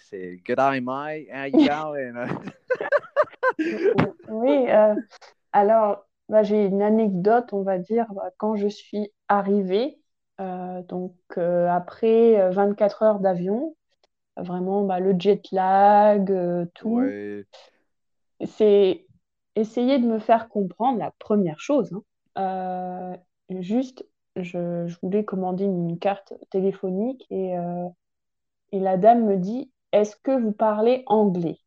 Good 0.46 0.60
eye, 0.60 0.82
my, 0.82 1.28
how 1.32 1.46
you 1.46 1.68
going? 1.68 2.28
oui, 4.30 4.66
euh, 4.70 4.96
alors 5.54 6.08
bah, 6.30 6.44
j'ai 6.44 6.66
une 6.66 6.82
anecdote, 6.82 7.54
on 7.54 7.62
va 7.62 7.78
dire, 7.78 8.08
bah, 8.14 8.32
quand 8.38 8.56
je 8.56 8.68
suis 8.68 9.12
arrivée, 9.28 10.00
euh, 10.42 10.82
donc 10.84 11.14
après 11.38 12.50
24 12.52 13.04
heures 13.04 13.20
d'avion, 13.20 13.76
vraiment 14.38 14.84
bah, 14.84 15.00
le 15.00 15.16
jet 15.18 15.42
lag, 15.52 16.32
tout, 16.74 17.04
c'est 18.46 19.06
essayer 19.56 20.00
de 20.00 20.08
me 20.08 20.20
faire 20.20 20.50
comprendre 20.50 21.00
la 21.00 21.12
première 21.20 21.60
chose. 21.60 21.92
Hein. 22.36 23.16
juste 23.50 24.06
je, 24.36 24.94
voulais 25.02 25.24
commander 25.24 25.66
une 25.66 25.98
carte 25.98 26.34
téléphonique 26.50 27.26
et, 27.30 27.58
euh, 27.58 27.88
et 28.72 28.80
la 28.80 28.98
dame 28.98 29.26
me 29.26 29.38
dit 29.38 29.72
Est-ce 29.92 30.16
que 30.16 30.38
vous 30.38 30.52
parlez 30.52 31.04
anglais? 31.08 31.58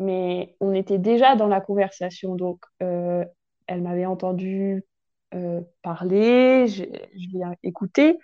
Mais 0.00 0.56
on 0.60 0.72
était 0.74 0.98
déjà 0.98 1.36
dans 1.36 1.46
la 1.46 1.60
conversation, 1.60 2.34
donc 2.34 2.60
euh, 2.82 3.24
elle 3.66 3.82
m'avait 3.82 4.06
entendu 4.06 4.84
euh, 5.34 5.60
parler, 5.82 6.66
je, 6.68 6.84
l'ai 6.84 7.44
écouté, 7.62 8.18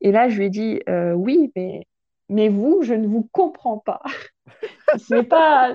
et 0.00 0.12
là 0.12 0.28
je 0.28 0.38
lui 0.38 0.46
ai 0.46 0.50
dit 0.50 0.80
Oui, 1.14 1.52
mais, 1.56 1.86
mais 2.28 2.48
vous, 2.48 2.82
je 2.82 2.94
ne 2.94 3.06
vous 3.06 3.28
comprends 3.32 3.78
pas. 3.78 4.02
c'est 4.98 5.24
pas. 5.24 5.74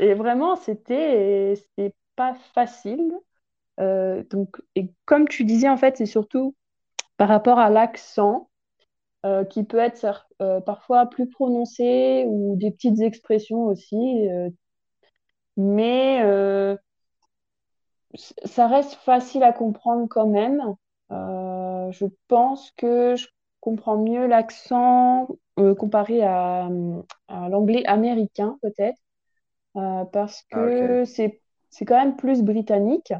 Et 0.00 0.14
vraiment, 0.14 0.56
c'était 0.56 1.54
pas 2.14 2.34
facile. 2.54 3.12
donc, 3.78 4.56
et 4.74 4.90
comme 5.04 5.28
tu 5.28 5.44
disais, 5.44 5.68
en 5.68 5.76
fait, 5.76 5.96
c'est 5.96 6.06
surtout 6.06 6.54
par 7.16 7.28
rapport 7.28 7.58
à 7.58 7.70
l'accent 7.70 8.48
euh, 9.24 9.44
qui 9.44 9.64
peut 9.64 9.78
être 9.78 10.28
euh, 10.40 10.60
parfois 10.60 11.06
plus 11.06 11.28
prononcé 11.28 12.24
ou 12.28 12.54
des 12.56 12.70
petites 12.70 13.00
expressions 13.00 13.64
aussi. 13.64 14.28
Euh, 14.28 14.50
mais 15.56 16.22
ça 18.16 18.66
reste 18.66 18.94
facile 18.94 19.42
à 19.42 19.52
comprendre 19.52 20.06
quand 20.08 20.26
même. 20.26 20.62
je 21.10 22.06
pense 22.28 22.72
que 22.76 23.16
je 23.16 23.26
comprends 23.60 23.98
mieux 23.98 24.26
l'accent 24.26 25.28
comparé 25.78 26.22
à, 26.22 26.68
l'anglais 27.28 27.84
américain 27.86 28.58
peut-être 28.62 28.98
parce 30.12 30.44
ah, 30.52 30.66
que 30.66 31.04
c'est 31.04 31.40
quand 31.84 31.98
même 31.98 32.16
plus 32.16 32.42
britannique 32.42 33.12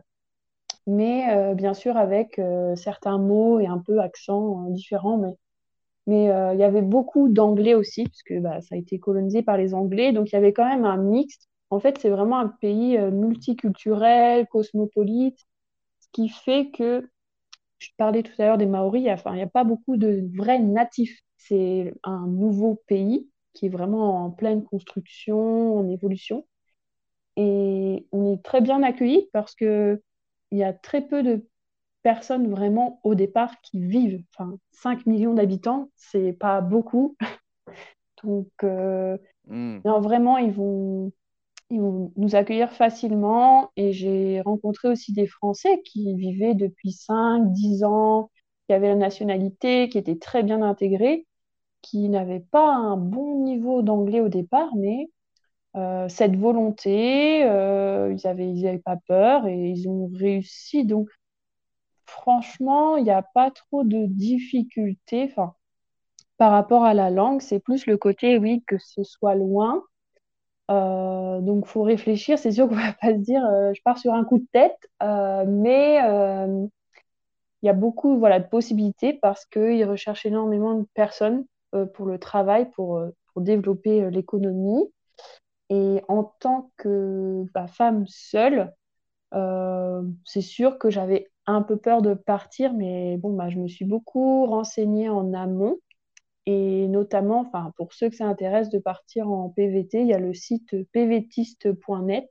mais 0.87 1.35
euh, 1.37 1.55
bien 1.55 1.75
sûr 1.75 1.97
avec 1.97 2.38
euh, 2.38 2.76
certains 2.76 3.19
mots 3.19 3.61
et 3.61 3.67
un 3.67 3.79
peu 3.79 4.00
accents 4.00 4.67
euh, 4.67 4.71
différents. 4.73 5.19
Mais 5.19 5.35
mais 6.09 6.26
il 6.55 6.61
y 6.61 6.62
avait 6.62 6.83
beaucoup 6.83 7.29
d'anglais 7.29 7.75
aussi, 7.75 8.05
puisque 8.05 8.41
bah, 8.41 8.61
ça 8.61 8.76
a 8.76 8.79
été 8.79 9.00
colonisé 9.00 9.43
par 9.43 9.57
les 9.57 9.75
Anglais, 9.75 10.12
donc 10.12 10.31
il 10.31 10.35
y 10.35 10.38
avait 10.38 10.53
quand 10.53 10.69
même 10.69 10.85
un 10.85 10.99
mix. 10.99 11.49
En 11.70 11.80
fait, 11.80 11.99
c'est 11.99 12.11
vraiment 12.11 12.38
un 12.38 12.49
pays 12.49 12.99
multiculturel, 12.99 14.46
cosmopolite, 14.46 15.38
ce 16.00 16.08
qui 16.12 16.28
fait 16.28 16.70
que, 16.70 17.08
je 17.78 17.90
parlais 17.96 18.23
tout 18.23 18.32
à 18.38 18.46
l'heure 18.46 18.58
des 18.58 18.66
Maoris, 18.66 19.08
enfin, 19.11 19.32
il 19.32 19.37
n'y 19.37 19.42
a 19.42 19.49
pas 19.49 19.64
beaucoup 19.64 19.96
de 19.96 20.28
vrais 20.35 20.58
natifs. 20.58 21.20
C'est 21.37 21.94
un 22.04 22.26
nouveau 22.26 22.82
pays 22.87 23.28
qui 23.52 23.66
est 23.66 23.70
vraiment 23.70 24.25
en 24.25 24.30
pleine 24.30 24.64
construction, 24.64 25.78
en 25.78 25.88
évolution. 25.88 26.46
Et 27.37 28.06
on 28.12 28.32
est 28.32 28.42
très 28.42 28.61
bien 28.61 28.82
accueillis 28.82 29.28
parce 29.32 29.54
que 29.54 30.02
il 30.50 30.58
y 30.58 30.64
a 30.64 30.73
très 30.73 31.02
peu 31.02 31.23
de 31.23 31.46
personnes 32.02 32.49
vraiment 32.50 33.00
au 33.02 33.14
départ 33.14 33.61
qui 33.62 33.80
vivent. 33.80 34.23
Enfin, 34.35 34.56
5 34.70 35.06
millions 35.06 35.35
d'habitants, 35.35 35.90
c'est 35.96 36.32
pas 36.32 36.61
beaucoup. 36.61 37.16
Donc, 38.25 38.49
euh, 38.62 39.18
hmm. 39.49 39.80
non, 39.85 40.00
vraiment, 40.00 40.38
ils 40.38 40.52
vont, 40.52 41.12
ils 41.70 41.80
vont 41.80 42.12
nous 42.16 42.37
accueillir 42.37 42.73
facilement. 42.73 43.70
Et 43.76 43.92
j'ai 43.92 44.40
rencontré 44.42 44.88
aussi 44.88 45.12
des 45.12 45.26
Français 45.26 45.82
qui 45.85 46.14
vivaient 46.14 46.54
depuis 46.54 46.92
5, 46.92 47.52
10 47.52 47.85
ans, 47.85 48.30
qui 48.66 48.75
avaient 48.75 48.88
la 48.88 48.96
nationalité, 48.96 49.88
qui 49.88 49.99
étaient 49.99 50.18
très 50.18 50.42
bien 50.42 50.62
intégrés, 50.62 51.26
qui 51.82 52.08
n'avaient 52.08 52.40
pas 52.40 52.73
un 52.75 52.96
bon 52.96 53.42
niveau 53.44 53.82
d'anglais 53.82 54.20
au 54.20 54.28
départ, 54.28 54.75
mais 54.76 55.11
euh, 55.76 56.08
cette 56.08 56.37
volonté, 56.37 57.44
euh, 57.44 58.12
ils 58.12 58.26
n'avaient 58.26 58.50
ils 58.50 58.66
avaient 58.66 58.78
pas 58.78 58.96
peur 59.08 59.46
et 59.46 59.70
ils 59.70 59.88
ont 59.88 60.11
réussi. 60.14 60.85
Donc, 60.85 61.08
franchement, 62.06 62.96
il 62.96 63.04
n'y 63.04 63.11
a 63.11 63.23
pas 63.23 63.50
trop 63.50 63.85
de 63.85 64.06
difficultés 64.06 65.32
par 66.38 66.50
rapport 66.52 66.85
à 66.85 66.94
la 66.94 67.11
langue. 67.11 67.40
C'est 67.42 67.61
plus 67.61 67.87
le 67.87 67.96
côté, 67.99 68.38
oui, 68.38 68.62
que 68.66 68.78
ce 68.78 69.02
soit 69.04 69.35
loin. 69.35 69.82
Euh, 70.70 71.40
donc, 71.40 71.66
faut 71.66 71.82
réfléchir. 71.82 72.38
C'est 72.38 72.52
sûr 72.52 72.68
qu'on 72.68 72.75
va 72.76 72.92
pas 73.00 73.08
se 73.14 73.18
dire, 73.20 73.42
je 73.75 73.80
pars 73.85 73.99
sur 73.99 74.12
un 74.14 74.25
coup 74.25 74.38
de 74.38 74.46
tête, 74.52 74.78
mais 75.00 76.00
il 77.62 77.66
y 77.66 77.68
a 77.68 77.73
beaucoup 77.73 78.18
voilà, 78.18 78.40
de 78.40 78.49
possibilités 78.49 79.12
parce 79.14 79.44
qu'ils 79.46 79.85
recherchent 79.85 80.26
énormément 80.26 80.75
de 80.75 80.87
personnes 80.94 81.44
pour 81.94 82.06
le 82.06 82.18
travail, 82.18 82.70
pour, 82.70 83.00
pour 83.32 83.42
développer 83.42 84.11
l'économie. 84.11 84.90
Et 85.70 86.02
en 86.08 86.25
tant 86.25 86.70
que 86.76 87.44
bah, 87.54 87.66
femme 87.66 88.06
seule, 88.06 88.73
euh, 89.35 90.02
c'est 90.25 90.42
sûr 90.42 90.78
que 90.78 90.90
j'avais 90.90 91.30
un 91.46 91.62
peu 91.62 91.76
peur 91.76 92.02
de 92.02 92.14
partir, 92.14 92.73
mais 92.75 93.16
bon, 93.18 93.35
bah, 93.35 93.50
je 93.50 93.58
me 93.58 93.68
suis 93.68 93.85
beaucoup 93.85 94.46
renseignée 94.46 95.08
en 95.08 95.32
amont. 95.35 95.78
Et 96.47 96.87
notamment, 96.87 97.41
enfin, 97.41 97.73
pour 97.76 97.93
ceux 97.93 98.09
que 98.09 98.17
ça 98.17 98.26
intéresse 98.26 98.69
de 98.71 98.79
partir 98.79 99.29
en 99.29 99.49
PVT, 99.50 100.03
il 100.03 100.07
y 100.07 100.15
a 100.15 100.19
le 100.19 100.33
site 100.33 100.76
pvtiste.net. 100.93 102.31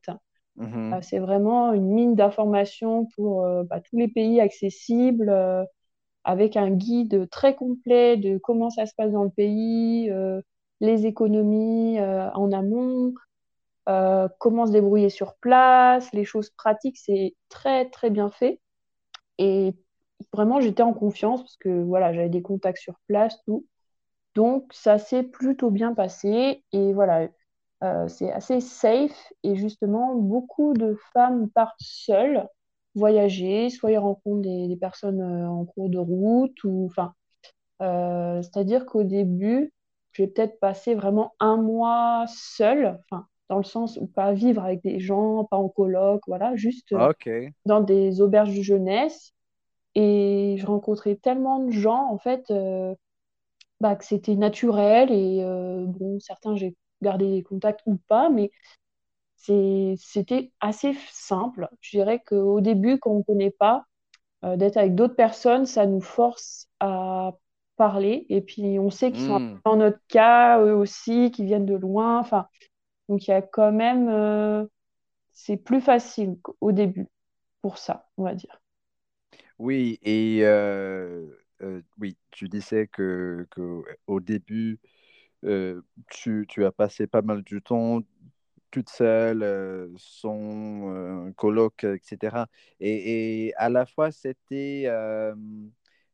Mhm. 0.56 0.94
Euh, 0.94 1.00
c'est 1.02 1.20
vraiment 1.20 1.74
une 1.74 1.90
mine 1.90 2.16
d'informations 2.16 3.08
pour 3.16 3.46
euh, 3.46 3.64
bah, 3.64 3.82
tous 3.82 3.98
les 3.98 4.08
pays 4.08 4.40
accessibles, 4.40 5.34
avec 6.24 6.58
un 6.58 6.72
guide 6.72 7.30
très 7.30 7.56
complet 7.56 8.18
de 8.18 8.38
comment 8.38 8.70
ça 8.70 8.86
se 8.86 8.96
passe 8.96 9.12
dans 9.12 9.26
le 9.26 9.30
pays, 9.30 10.10
les 10.82 11.06
économies 11.06 12.00
en 12.00 12.52
amont, 12.52 13.14
comment 14.40 14.66
se 14.66 14.72
débrouiller 14.72 15.10
sur 15.10 15.36
place, 15.36 16.12
les 16.14 16.26
choses 16.26 16.50
pratiques, 16.50 16.98
c'est 16.98 17.36
très 17.50 17.90
très 17.92 18.10
bien 18.10 18.32
fait. 18.32 18.60
Et 19.38 19.76
vraiment, 20.34 20.62
j'étais 20.62 20.84
en 20.84 20.94
confiance 20.94 21.42
parce 21.42 21.58
que 21.58 21.84
voilà, 21.84 22.14
j'avais 22.14 22.30
des 22.30 22.42
contacts 22.42 22.80
sur 22.80 22.96
place, 23.08 23.38
tout. 23.46 23.66
Donc, 24.36 24.66
ça 24.74 24.98
s'est 24.98 25.24
plutôt 25.24 25.72
bien 25.72 25.94
passé. 25.94 26.64
Et 26.72 26.94
voilà, 26.94 27.30
euh, 27.84 28.08
c'est 28.08 28.32
assez 28.32 28.60
safe. 28.60 29.34
Et 29.44 29.56
justement, 29.56 30.16
beaucoup 30.16 30.74
de 30.74 30.98
femmes 31.14 31.50
partent 31.50 31.76
seules 31.80 32.48
voyager, 32.96 33.70
soit 33.70 33.92
ils 33.92 33.98
rencontrent 33.98 34.42
des, 34.42 34.78
personnes 34.80 35.22
euh, 35.22 35.50
en 35.50 35.66
cours 35.66 35.90
de 35.90 35.98
route, 35.98 36.64
ou 36.64 36.88
enfin, 36.90 37.14
euh, 37.82 38.42
c'est-à-dire 38.42 38.86
qu'au 38.86 39.04
début, 39.04 39.74
j'ai 40.14 40.28
peut-être 40.28 40.60
passé 40.60 40.96
vraiment 40.96 41.34
un 41.40 41.58
mois 41.58 42.24
seule, 42.28 42.98
enfin, 43.04 43.26
dans 43.50 43.58
le 43.58 43.64
sens 43.64 43.98
où 43.98 44.08
pas 44.08 44.32
vivre 44.32 44.64
avec 44.64 44.82
des 44.82 45.00
gens, 45.00 45.44
pas 45.44 45.58
en 45.58 45.68
coloc, 45.68 46.22
voilà, 46.26 46.56
juste 46.56 46.96
dans 47.66 47.82
des 47.82 48.22
auberges 48.22 48.56
de 48.56 48.62
jeunesse. 48.62 49.34
Et 49.94 50.56
je 50.58 50.66
rencontrais 50.66 51.16
tellement 51.16 51.60
de 51.60 51.72
gens, 51.72 52.10
en 52.10 52.18
fait, 52.18 52.52
bah, 53.86 53.96
que 53.96 54.04
c'était 54.04 54.36
naturel. 54.36 55.12
Et 55.12 55.44
bon, 55.44 56.20
certains, 56.20 56.56
j'ai 56.56 56.76
gardé 57.04 57.30
des 57.30 57.44
contacts 57.44 57.82
ou 57.86 57.98
pas, 58.08 58.30
mais 58.32 58.50
c'était 59.38 60.52
assez 60.60 60.96
simple. 61.12 61.70
Je 61.82 61.98
dirais 61.98 62.20
qu'au 62.26 62.62
début, 62.62 62.98
quand 62.98 63.12
on 63.12 63.18
ne 63.20 63.24
connaît 63.24 63.52
pas, 63.52 63.86
d'être 64.42 64.78
avec 64.78 64.96
d'autres 64.96 65.16
personnes, 65.16 65.68
ça 65.68 65.86
nous 65.86 66.02
force 66.02 66.68
à 66.80 67.34
parler. 67.76 68.26
Et 68.30 68.42
puis, 68.42 68.80
on 68.80 68.90
sait 68.90 69.12
qu'ils 69.12 69.28
sont 69.28 69.40
hmm. 69.40 69.60
dans 69.66 69.76
notre 69.76 70.00
cas, 70.08 70.60
eux 70.62 70.74
aussi, 70.74 71.30
qui 71.30 71.46
viennent 71.46 71.68
de 71.68 71.76
loin. 71.76 72.20
Enfin, 72.20 72.48
donc, 73.08 73.28
il 73.28 73.32
y 73.32 73.34
a 73.36 73.44
quand 73.44 73.72
même. 73.72 74.68
c'est 75.32 75.58
plus 75.58 75.82
facile 75.82 76.38
au 76.60 76.72
début 76.72 77.08
pour 77.62 77.78
ça, 77.78 78.08
on 78.18 78.24
va 78.24 78.34
dire. 78.34 78.60
Oui, 79.60 80.00
et 80.02 80.42
oui, 82.00 82.18
tu 82.32 82.48
disais 82.50 82.88
que, 82.88 83.48
que 83.52 83.82
au 84.08 84.20
début, 84.20 84.80
tu, 86.10 86.46
tu, 86.48 86.66
as 86.66 86.72
passé 86.72 87.08
pas 87.08 87.22
mal 87.22 87.44
du 87.44 87.62
temps 87.62 88.02
toute 88.72 88.90
seule, 88.90 89.92
sans 89.98 91.32
coloc, 91.36 91.84
etc. 91.84 92.48
Et, 92.80 93.48
et, 93.48 93.56
à 93.56 93.70
la 93.70 93.86
fois, 93.86 94.12
c'était 94.12 94.90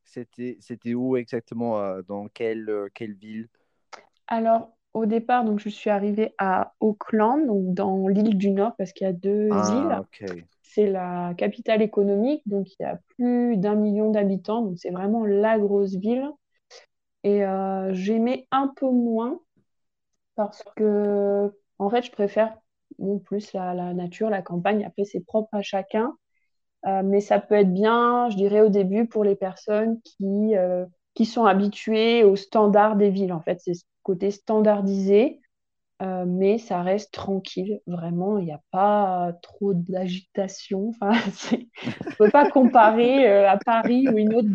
c'était 0.04 0.58
c'était 0.60 0.94
où 0.94 1.18
exactement 1.18 2.02
Dans 2.08 2.28
quelle, 2.28 2.90
quelle 2.94 3.14
ville? 3.14 3.48
Alors, 4.28 4.72
au 4.94 5.06
départ, 5.06 5.46
donc, 5.46 5.60
je 5.60 5.70
suis 5.70 5.90
arrivée 5.90 6.34
à 6.38 6.74
Auckland, 6.80 7.46
donc 7.48 7.74
dans 7.74 8.08
l'île 8.08 8.38
du 8.38 8.52
Nord, 8.52 8.76
parce 8.78 8.92
qu'il 8.92 9.06
y 9.06 9.10
a 9.10 9.14
deux 9.14 9.50
ah, 9.52 10.06
îles. 10.22 10.36
C'est 10.74 10.88
la 10.88 11.34
capitale 11.38 11.82
économique, 11.82 12.44
donc 12.46 12.68
il 12.80 12.84
y 12.84 12.86
a 12.86 12.98
plus 13.18 13.58
d'un 13.58 13.76
million 13.76 14.10
d'habitants, 14.10 14.62
donc 14.62 14.78
c'est 14.80 14.90
vraiment 14.90 15.26
la 15.26 15.60
grosse 15.60 15.96
ville. 15.96 16.30
Et 17.26 17.44
euh, 17.46 17.94
j'aimais 17.94 18.48
un 18.52 18.72
peu 18.74 18.90
moins 18.90 19.42
parce 20.36 20.64
que, 20.78 21.52
en 21.78 21.90
fait, 21.90 22.04
je 22.04 22.12
préfère 22.12 22.58
plus 23.26 23.52
la, 23.52 23.94
nature, 23.94 24.30
la 24.30 24.42
campagne. 24.42 24.86
Après, 24.86 25.04
c'est 25.04 25.26
propre 25.26 25.54
à 25.54 25.62
chacun. 25.62 26.16
Euh, 26.88 27.02
mais 27.04 27.20
ça 27.20 27.40
peut 27.40 27.56
être 27.56 27.74
bien, 27.74 28.30
je 28.30 28.38
dirais, 28.38 28.62
au 28.62 28.70
début 28.70 29.08
pour 29.08 29.26
les 29.26 29.36
personnes 29.36 30.00
qui, 30.04 30.56
euh, 30.56 30.86
qui 31.16 31.26
sont 31.26 31.44
habituées 31.46 32.24
aux 32.24 32.38
standards 32.38 32.96
des 32.96 33.10
villes. 33.10 33.34
En 33.34 33.42
fait, 33.42 33.60
c'est 33.60 33.74
ce 33.74 33.84
côté 34.04 34.32
standardisé. 34.32 35.41
Euh, 36.02 36.26
mais 36.26 36.58
ça 36.58 36.82
reste 36.82 37.14
tranquille, 37.14 37.80
vraiment, 37.86 38.40
il 38.40 38.46
n'y 38.46 38.52
a 38.52 38.62
pas 38.72 39.34
trop 39.44 39.74
d'agitation. 39.76 40.90
Enfin, 40.90 41.12
on 41.52 42.10
ne 42.10 42.16
peut 42.16 42.32
pas 42.32 42.50
comparer 42.50 43.30
euh, 43.30 43.48
à 43.48 43.58
Paris 43.58 44.08
ou 44.10 44.18
une 44.18 44.34
autre 44.34 44.50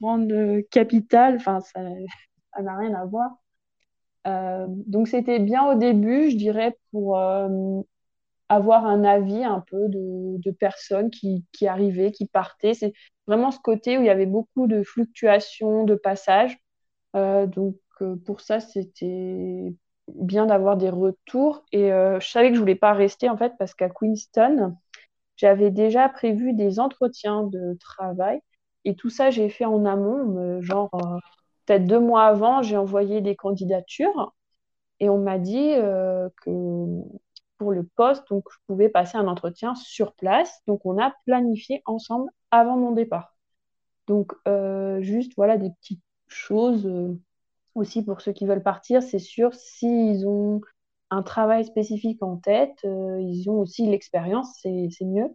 grande 0.00 0.32
capitale, 0.70 1.36
enfin, 1.36 1.58
ça 1.60 1.82
n'a 2.62 2.76
rien 2.76 2.94
à 2.94 3.04
voir. 3.04 3.30
Euh, 4.28 4.66
donc 4.68 5.08
c'était 5.08 5.40
bien 5.40 5.64
au 5.64 5.74
début, 5.74 6.30
je 6.30 6.36
dirais, 6.36 6.78
pour 6.92 7.18
avoir 8.48 8.86
un 8.86 9.02
avis 9.04 9.42
un 9.42 9.60
peu 9.60 9.88
de, 9.88 10.38
de 10.38 10.50
personnes 10.52 11.10
qui, 11.10 11.44
qui, 11.52 11.66
arrivaient, 11.66 12.12
qui 12.12 12.26
partaient. 12.26 12.74
C'est 12.74 12.92
vraiment 13.26 13.50
ce 13.50 13.58
côté 13.58 13.98
où 13.98 14.02
il 14.02 14.06
y 14.06 14.10
avait 14.10 14.26
beaucoup 14.26 14.68
de 14.68 14.84
fluctuations, 14.84 15.84
de 15.84 15.96
passages. 15.96 16.56
donc 17.14 17.76
pour 18.24 18.40
ça, 18.40 18.60
c'était 18.60 19.74
bien 20.08 20.46
d'avoir 20.46 20.76
des 20.76 20.90
retours. 20.90 21.64
Et 21.72 21.92
euh, 21.92 22.20
je 22.20 22.28
savais 22.28 22.48
que 22.50 22.54
je 22.54 22.60
voulais 22.60 22.74
pas 22.74 22.92
rester 22.92 23.28
en 23.28 23.36
fait 23.36 23.52
parce 23.58 23.74
qu'à 23.74 23.88
Queenstown, 23.88 24.76
j'avais 25.36 25.70
déjà 25.70 26.08
prévu 26.08 26.54
des 26.54 26.80
entretiens 26.80 27.44
de 27.44 27.76
travail. 27.80 28.40
Et 28.84 28.96
tout 28.96 29.10
ça, 29.10 29.30
j'ai 29.30 29.48
fait 29.48 29.64
en 29.64 29.84
amont, 29.84 30.60
genre 30.60 30.90
euh, 30.94 31.18
peut-être 31.66 31.86
deux 31.86 32.00
mois 32.00 32.24
avant, 32.24 32.62
j'ai 32.62 32.76
envoyé 32.76 33.20
des 33.20 33.36
candidatures. 33.36 34.34
Et 35.00 35.08
on 35.08 35.18
m'a 35.18 35.38
dit 35.38 35.72
euh, 35.74 36.28
que 36.44 36.50
pour 37.58 37.72
le 37.72 37.84
poste, 37.84 38.28
donc 38.30 38.44
je 38.50 38.58
pouvais 38.66 38.88
passer 38.88 39.18
un 39.18 39.28
entretien 39.28 39.74
sur 39.76 40.14
place. 40.14 40.62
Donc 40.66 40.84
on 40.84 41.00
a 41.00 41.12
planifié 41.26 41.82
ensemble 41.86 42.30
avant 42.50 42.76
mon 42.76 42.92
départ. 42.92 43.36
Donc 44.08 44.34
juste 45.00 45.32
voilà 45.36 45.56
des 45.58 45.70
petites 45.70 46.02
choses 46.26 46.88
aussi 47.74 48.04
pour 48.04 48.20
ceux 48.20 48.32
qui 48.32 48.46
veulent 48.46 48.62
partir, 48.62 49.02
c'est 49.02 49.18
sûr, 49.18 49.54
s'ils 49.54 50.26
ont 50.26 50.60
un 51.12 51.22
travail 51.22 51.64
spécifique 51.64 52.22
en 52.22 52.36
tête, 52.36 52.78
euh, 52.86 53.20
ils 53.20 53.50
ont 53.50 53.60
aussi 53.60 53.86
l'expérience, 53.86 54.58
c'est 54.62 55.04
mieux. 55.04 55.28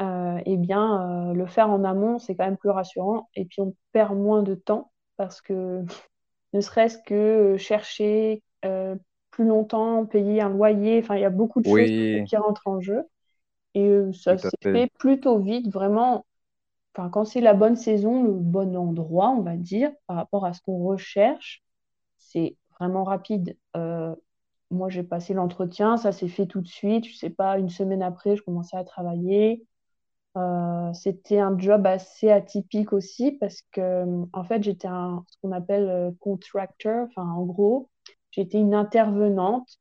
Euh, 0.00 0.40
eh 0.44 0.56
bien, 0.56 1.30
euh, 1.30 1.34
le 1.34 1.46
faire 1.46 1.70
en 1.70 1.84
amont, 1.84 2.18
c'est 2.18 2.34
quand 2.34 2.44
même 2.44 2.56
plus 2.56 2.70
rassurant. 2.70 3.28
Et 3.36 3.44
puis, 3.44 3.60
on 3.60 3.74
perd 3.92 4.16
moins 4.16 4.42
de 4.42 4.56
temps 4.56 4.90
parce 5.16 5.40
que 5.40 5.84
ne 6.52 6.60
serait-ce 6.60 6.98
que 7.06 7.56
chercher 7.56 8.42
plus 9.30 9.44
longtemps, 9.44 10.06
payer 10.06 10.40
un 10.40 10.48
loyer, 10.48 11.00
enfin, 11.02 11.16
il 11.16 11.20
y 11.20 11.26
a 11.26 11.30
beaucoup 11.30 11.60
de 11.60 11.66
choses 11.66 12.28
qui 12.28 12.36
rentrent 12.36 12.66
en 12.66 12.80
jeu. 12.80 13.04
Et 13.74 14.00
ça 14.12 14.38
s'est 14.38 14.50
fait 14.62 14.90
plutôt 14.98 15.38
vite, 15.38 15.70
vraiment. 15.72 16.24
Enfin, 16.96 17.08
quand 17.08 17.24
c'est 17.24 17.40
la 17.40 17.54
bonne 17.54 17.76
saison, 17.76 18.22
le 18.22 18.32
bon 18.32 18.76
endroit, 18.76 19.30
on 19.30 19.42
va 19.42 19.56
dire, 19.56 19.90
par 20.06 20.16
rapport 20.16 20.46
à 20.46 20.54
ce 20.54 20.60
qu'on 20.62 20.78
recherche, 20.78 21.63
c'est 22.34 22.56
vraiment 22.78 23.04
rapide. 23.04 23.56
Euh, 23.76 24.14
moi, 24.70 24.88
j'ai 24.90 25.02
passé 25.04 25.34
l'entretien, 25.34 25.96
ça 25.96 26.12
s'est 26.12 26.28
fait 26.28 26.46
tout 26.46 26.60
de 26.60 26.68
suite. 26.68 27.06
Je 27.06 27.14
sais 27.16 27.30
pas, 27.30 27.58
une 27.58 27.68
semaine 27.70 28.02
après, 28.02 28.36
je 28.36 28.42
commençais 28.42 28.76
à 28.76 28.84
travailler. 28.84 29.64
Euh, 30.36 30.92
c'était 30.94 31.38
un 31.38 31.56
job 31.58 31.86
assez 31.86 32.30
atypique 32.30 32.92
aussi 32.92 33.32
parce 33.32 33.62
que, 33.72 34.04
en 34.32 34.44
fait, 34.44 34.62
j'étais 34.64 34.88
un, 34.88 35.24
ce 35.28 35.36
qu'on 35.42 35.52
appelle 35.52 35.88
euh, 35.88 36.10
contractor. 36.20 37.06
Enfin, 37.08 37.28
en 37.30 37.44
gros, 37.44 37.90
j'étais 38.32 38.58
une 38.58 38.74
intervenante 38.74 39.78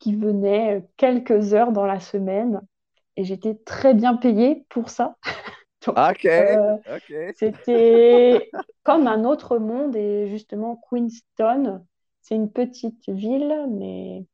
qui 0.00 0.14
venait 0.16 0.86
quelques 0.96 1.54
heures 1.54 1.72
dans 1.72 1.86
la 1.86 2.00
semaine 2.00 2.60
et 3.16 3.24
j'étais 3.24 3.54
très 3.56 3.94
bien 3.94 4.16
payée 4.16 4.66
pour 4.70 4.90
ça. 4.90 5.16
ok. 6.94 7.34
C'était 7.36 8.50
comme 8.82 9.06
un 9.06 9.24
autre 9.24 9.58
monde 9.58 9.96
et 9.96 10.28
justement 10.28 10.80
Queenstown, 10.88 11.84
c'est 12.20 12.34
une 12.34 12.50
petite 12.50 13.08
ville, 13.08 13.66
mais 13.70 14.24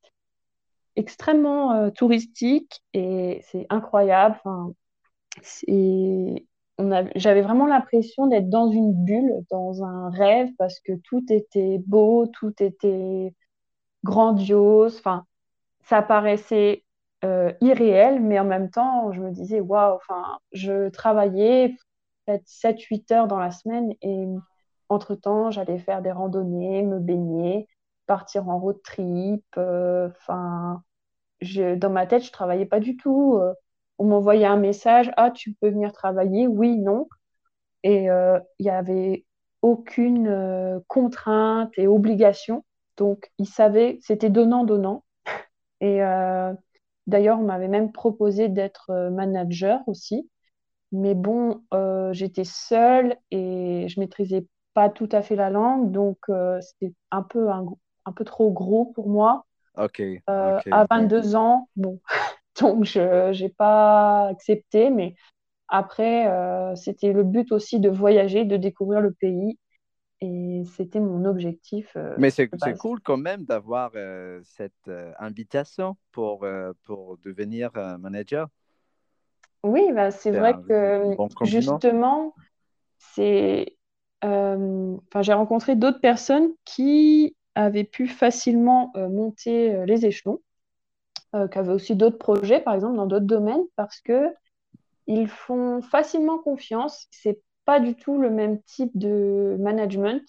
extrêmement 0.96 1.72
euh, 1.72 1.90
touristique 1.90 2.82
et 2.92 3.40
c'est 3.44 3.66
incroyable. 3.70 4.36
Enfin, 4.44 4.72
j'avais 7.16 7.42
vraiment 7.42 7.66
l'impression 7.66 8.26
d'être 8.26 8.48
dans 8.48 8.70
une 8.70 8.92
bulle, 8.92 9.44
dans 9.50 9.84
un 9.84 10.10
rêve, 10.10 10.48
parce 10.58 10.80
que 10.80 10.92
tout 11.04 11.24
était 11.30 11.78
beau, 11.86 12.26
tout 12.26 12.54
était 12.60 13.34
grandiose. 14.04 14.96
Enfin, 14.98 15.24
ça 15.84 16.02
paraissait 16.02 16.84
euh, 17.24 17.52
irréel, 17.60 18.20
mais 18.20 18.38
en 18.38 18.44
même 18.44 18.70
temps, 18.70 19.12
je 19.12 19.20
me 19.20 19.30
disais, 19.30 19.60
waouh, 19.60 19.96
enfin, 19.96 20.38
je 20.52 20.88
travaillais 20.90 21.74
peut-être 22.26 22.46
7-8 22.46 23.12
heures 23.12 23.28
dans 23.28 23.38
la 23.38 23.50
semaine 23.50 23.94
et 24.02 24.26
entre-temps, 24.90 25.50
j'allais 25.50 25.78
faire 25.78 26.02
des 26.02 26.12
randonnées, 26.12 26.82
me 26.82 26.98
baigner, 26.98 27.68
partir 28.06 28.48
en 28.48 28.58
road 28.58 28.80
trip. 28.82 29.44
Euh, 29.56 30.08
enfin, 30.10 30.82
dans 31.76 31.90
ma 31.90 32.06
tête, 32.06 32.24
je 32.24 32.32
travaillais 32.32 32.66
pas 32.66 32.80
du 32.80 32.96
tout. 32.96 33.38
Euh, 33.40 33.54
on 33.98 34.04
m'envoyait 34.06 34.46
un 34.46 34.56
message, 34.56 35.10
ah, 35.16 35.30
tu 35.30 35.54
peux 35.54 35.70
venir 35.70 35.92
travailler, 35.92 36.46
oui, 36.46 36.76
non. 36.78 37.08
Et 37.84 38.06
il 38.06 38.42
n'y 38.60 38.70
avait 38.70 39.24
aucune 39.62 40.82
contrainte 40.88 41.72
et 41.78 41.86
obligation. 41.86 42.64
Donc, 42.96 43.30
ils 43.38 43.46
savaient, 43.46 43.98
c'était 44.02 44.30
donnant-donnant. 44.30 45.04
Et 45.80 46.00
d'ailleurs, 47.06 47.38
on 47.40 47.44
m'avait 47.44 47.68
même 47.68 47.92
proposé 47.92 48.48
d'être 48.48 48.92
manager 49.10 49.80
aussi. 49.86 50.28
Mais 50.92 51.14
bon, 51.14 51.62
j'étais 52.12 52.44
seule 52.44 53.16
et 53.30 53.86
je 53.88 54.00
maîtrisais 54.00 54.46
pas 54.74 54.88
tout 54.88 55.08
à 55.12 55.22
fait 55.22 55.36
la 55.36 55.50
langue, 55.50 55.90
donc 55.92 56.18
c'était 56.60 56.92
un 57.10 57.22
peu 57.22 57.50
un, 57.50 57.66
un 58.04 58.12
peu 58.12 58.24
trop 58.24 58.50
gros 58.50 58.86
pour 58.86 59.08
moi. 59.08 59.46
Ok. 59.76 60.00
Euh, 60.30 60.58
à 60.70 60.86
22 60.88 61.36
ans, 61.36 61.68
bon, 61.76 62.00
donc 62.60 62.84
je 62.84 63.42
n'ai 63.42 63.48
pas 63.48 64.28
accepté, 64.28 64.90
mais 64.90 65.14
après, 65.68 66.28
euh, 66.28 66.74
c'était 66.76 67.12
le 67.12 67.24
but 67.24 67.50
aussi 67.52 67.80
de 67.80 67.90
voyager, 67.90 68.44
de 68.44 68.56
découvrir 68.56 69.00
le 69.00 69.12
pays, 69.12 69.58
et 70.20 70.62
c'était 70.76 71.00
mon 71.00 71.24
objectif 71.24 71.92
euh, 71.96 72.14
Mais 72.18 72.30
c'est 72.30 72.48
cool 72.78 73.00
quand 73.00 73.16
même 73.16 73.44
d'avoir 73.44 73.90
euh, 73.94 74.40
cette 74.44 74.88
euh, 74.88 75.12
invitation 75.18 75.96
pour, 76.12 76.46
pour 76.84 77.18
devenir 77.18 77.70
manager. 77.98 78.48
Oui, 79.62 79.90
bah, 79.92 80.10
c'est 80.10 80.30
vrai 80.30 80.54
que 80.68 81.16
bon 81.16 81.28
justement, 81.42 82.34
c'est, 82.98 83.76
enfin, 84.22 85.22
j'ai 85.22 85.32
rencontré 85.32 85.74
d'autres 85.74 86.00
personnes 86.00 86.50
qui 86.64 87.36
avaient 87.54 87.84
pu 87.84 88.06
facilement 88.06 88.92
monter 88.94 89.84
les 89.86 90.06
échelons, 90.06 90.40
qui 91.32 91.58
avaient 91.58 91.72
aussi 91.72 91.96
d'autres 91.96 92.18
projets, 92.18 92.60
par 92.60 92.74
exemple, 92.74 92.96
dans 92.96 93.06
d'autres 93.06 93.26
domaines, 93.26 93.64
parce 93.74 94.00
que 94.00 94.28
ils 95.06 95.28
font 95.28 95.80
facilement 95.82 96.38
confiance. 96.38 97.06
C'est 97.10 97.40
pas 97.64 97.80
du 97.80 97.94
tout 97.94 98.18
le 98.18 98.30
même 98.30 98.60
type 98.62 98.96
de 98.96 99.56
management 99.58 100.22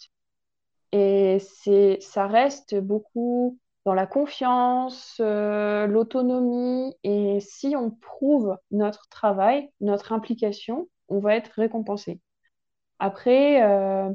et 0.91 1.39
c'est, 1.39 1.97
ça 1.99 2.25
reste 2.25 2.75
beaucoup 2.79 3.59
dans 3.85 3.93
la 3.93 4.07
confiance, 4.07 5.17
euh, 5.19 5.87
l'autonomie. 5.87 6.95
Et 7.03 7.39
si 7.41 7.75
on 7.75 7.91
prouve 7.91 8.57
notre 8.71 9.09
travail, 9.09 9.69
notre 9.81 10.13
implication, 10.13 10.87
on 11.09 11.19
va 11.19 11.35
être 11.35 11.49
récompensé. 11.49 12.21
Après, 12.99 13.61
euh, 13.63 14.09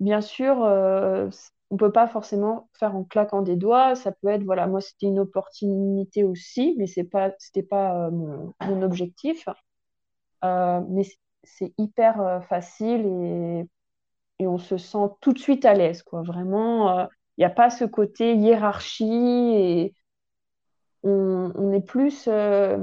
bien 0.00 0.20
sûr, 0.20 0.64
euh, 0.64 1.30
on 1.70 1.76
peut 1.76 1.92
pas 1.92 2.08
forcément 2.08 2.68
faire 2.72 2.96
en 2.96 3.04
claquant 3.04 3.42
des 3.42 3.56
doigts. 3.56 3.94
Ça 3.94 4.12
peut 4.12 4.28
être, 4.28 4.42
voilà, 4.44 4.66
moi 4.66 4.80
c'était 4.80 5.06
une 5.06 5.20
opportunité 5.20 6.24
aussi, 6.24 6.74
mais 6.78 6.86
c'est 6.86 7.04
pas, 7.04 7.32
c'était 7.38 7.62
pas 7.62 8.06
euh, 8.06 8.10
mon, 8.10 8.54
mon 8.66 8.82
objectif. 8.82 9.48
Mais 10.42 11.04
c'est 11.58 11.72
hyper 11.78 12.20
euh, 12.20 12.40
facile 12.42 13.06
et, 13.06 13.66
et 14.40 14.46
on 14.48 14.58
se 14.58 14.78
sent 14.78 15.08
tout 15.20 15.32
de 15.32 15.38
suite 15.38 15.64
à 15.64 15.74
l'aise, 15.74 16.02
quoi. 16.02 16.22
Vraiment, 16.22 17.00
il 17.38 17.40
n'y 17.40 17.44
a 17.44 17.50
pas 17.50 17.70
ce 17.70 17.84
côté 17.84 18.34
hiérarchie 18.36 19.04
et 19.06 19.94
on, 21.02 21.52
on 21.54 21.72
est 21.72 21.80
plus 21.84 22.28
euh, 22.28 22.76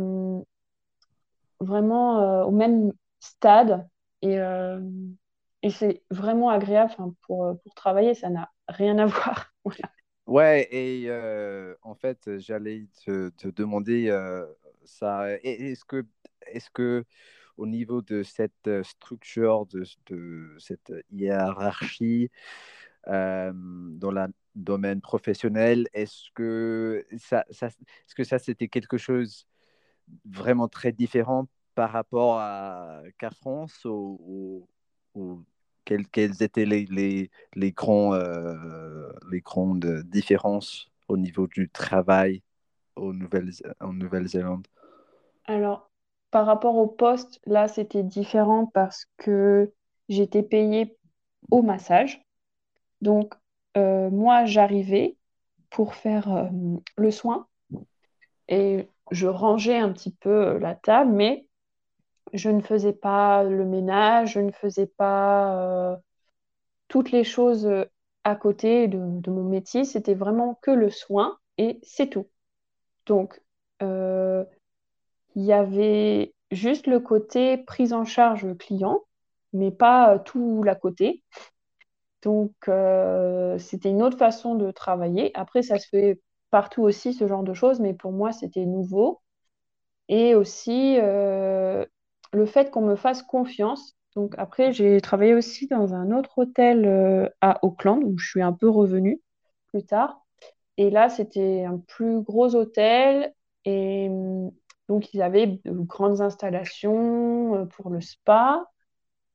vraiment 1.59 2.21
euh, 2.21 2.43
au 2.45 2.51
même 2.51 2.91
stade 3.19 3.87
et, 4.21 4.39
euh, 4.39 4.79
et 5.61 5.69
c'est 5.69 6.03
vraiment 6.11 6.49
agréable 6.49 6.93
pour, 7.23 7.57
pour 7.63 7.73
travailler, 7.75 8.13
ça 8.13 8.29
n'a 8.29 8.51
rien 8.67 8.97
à 8.99 9.05
voir. 9.07 9.51
Ouais, 10.27 10.67
et 10.71 11.05
euh, 11.07 11.75
en 11.83 11.93
fait, 11.93 12.37
j'allais 12.39 12.87
te, 13.05 13.31
demander 13.49 14.09
euh, 14.09 14.45
ça. 14.83 15.31
Est-ce 15.43 15.85
que, 15.85 16.05
est-ce 16.47 16.69
que 16.71 17.05
au 17.57 17.65
niveau 17.65 18.01
de 18.01 18.23
cette 18.23 18.67
euh, 18.67 18.83
structure, 18.83 19.65
de, 19.67 19.83
cette 20.59 20.93
hiérarchie 21.11 22.29
euh, 23.07 23.51
dans 23.53 24.11
le 24.11 24.27
domaine 24.55 25.01
professionnel, 25.01 25.87
est-ce 25.93 26.29
que 26.33 27.05
ça, 27.17 27.45
est-ce 27.49 28.15
que 28.15 28.23
ça 28.23 28.39
c'était 28.39 28.67
quelque 28.67 28.97
chose 28.97 29.47
vraiment 30.25 30.67
très 30.67 30.91
différent 30.91 31.47
par 31.75 31.91
rapport 31.91 32.39
à 32.39 33.01
qu'à 33.17 33.31
France 33.31 33.85
ou, 33.85 34.67
ou- 35.13 35.43
quelles, 35.83 36.41
étaient 36.41 36.65
les, 36.65 36.85
les, 36.87 37.29
les, 37.53 37.71
grands, 37.71 38.15
euh, 38.15 39.11
les 39.31 39.41
grandes 39.41 40.03
différences 40.05 40.89
au 41.07 41.15
niveau 41.15 41.47
du 41.47 41.69
travail 41.69 42.41
en 42.95 43.13
Nouvelle-Zélande? 43.13 44.67
Alors, 45.45 45.91
par 46.31 46.45
rapport 46.45 46.75
au 46.75 46.87
poste, 46.87 47.39
là, 47.45 47.67
c'était 47.67 48.03
différent 48.03 48.65
parce 48.67 49.05
que 49.17 49.73
j'étais 50.09 50.43
payée 50.43 50.97
au 51.51 51.61
massage. 51.61 52.25
Donc, 53.01 53.33
euh, 53.77 54.09
moi, 54.09 54.45
j'arrivais 54.45 55.17
pour 55.69 55.95
faire 55.95 56.31
euh, 56.33 56.49
le 56.97 57.11
soin 57.11 57.47
et 58.47 58.87
je 59.11 59.27
rangeais 59.27 59.77
un 59.77 59.91
petit 59.91 60.11
peu 60.11 60.57
la 60.57 60.75
table, 60.75 61.11
mais 61.11 61.47
je 62.33 62.49
ne 62.49 62.61
faisais 62.61 62.93
pas 62.93 63.43
le 63.43 63.65
ménage, 63.65 64.33
je 64.33 64.39
ne 64.39 64.51
faisais 64.51 64.87
pas 64.87 65.93
euh, 65.93 65.95
toutes 66.87 67.11
les 67.11 67.23
choses 67.23 67.65
euh, 67.67 67.85
à 68.23 68.35
côté 68.35 68.87
de, 68.87 68.97
mon 68.97 69.43
métier. 69.43 69.85
C'était 69.85 70.15
vraiment 70.15 70.55
que 70.61 70.71
le 70.71 70.89
soin 70.89 71.37
et 71.57 71.79
c'est 71.83 72.07
tout. 72.07 72.27
Donc, 73.05 73.41
euh, 73.81 74.45
il 75.35 75.43
y 75.43 75.53
avait 75.53 76.33
juste 76.51 76.87
le 76.87 76.99
côté 76.99 77.57
prise 77.57 77.93
en 77.93 78.05
charge 78.05 78.55
client, 78.57 79.01
mais 79.53 79.71
pas 79.71 80.15
euh, 80.15 80.19
tout 80.19 80.63
l'à 80.63 80.75
côté. 80.75 81.23
Donc, 82.23 82.53
euh, 82.67 83.57
c'était 83.59 83.89
une 83.89 84.01
autre 84.01 84.17
façon 84.17 84.55
de 84.55 84.71
travailler. 84.71 85.31
Après, 85.35 85.61
ça 85.61 85.77
se 85.79 85.87
fait 85.87 86.19
partout 86.49 86.81
aussi, 86.83 87.13
ce 87.13 87.27
genre 87.27 87.43
de 87.43 87.53
choses, 87.53 87.79
mais 87.79 87.93
pour 87.93 88.11
moi, 88.11 88.31
c'était 88.31 88.65
nouveau. 88.65 89.21
Et 90.09 90.35
aussi, 90.35 90.97
euh, 90.99 91.85
le 92.33 92.45
fait 92.45 92.71
qu'on 92.71 92.81
me 92.81 92.95
fasse 92.95 93.23
confiance. 93.23 93.95
Donc, 94.15 94.33
après, 94.37 94.71
j'ai 94.73 95.01
travaillé 95.01 95.35
aussi 95.35 95.67
dans 95.67 95.93
un 95.93 96.11
autre 96.11 96.39
hôtel 96.39 97.31
à 97.41 97.63
Auckland, 97.63 98.03
où 98.03 98.17
je 98.17 98.27
suis 98.29 98.41
un 98.41 98.53
peu 98.53 98.69
revenue 98.69 99.21
plus 99.67 99.85
tard. 99.85 100.21
Et 100.77 100.89
là, 100.89 101.09
c'était 101.09 101.63
un 101.65 101.77
plus 101.87 102.21
gros 102.21 102.55
hôtel. 102.55 103.33
Et 103.65 104.07
hum, 104.09 104.51
donc, 104.87 105.13
ils 105.13 105.21
avaient 105.21 105.47
de 105.47 105.71
grandes 105.71 106.21
installations 106.21 107.55
euh, 107.55 107.65
pour 107.65 107.89
le 107.89 108.01
spa. 108.01 108.65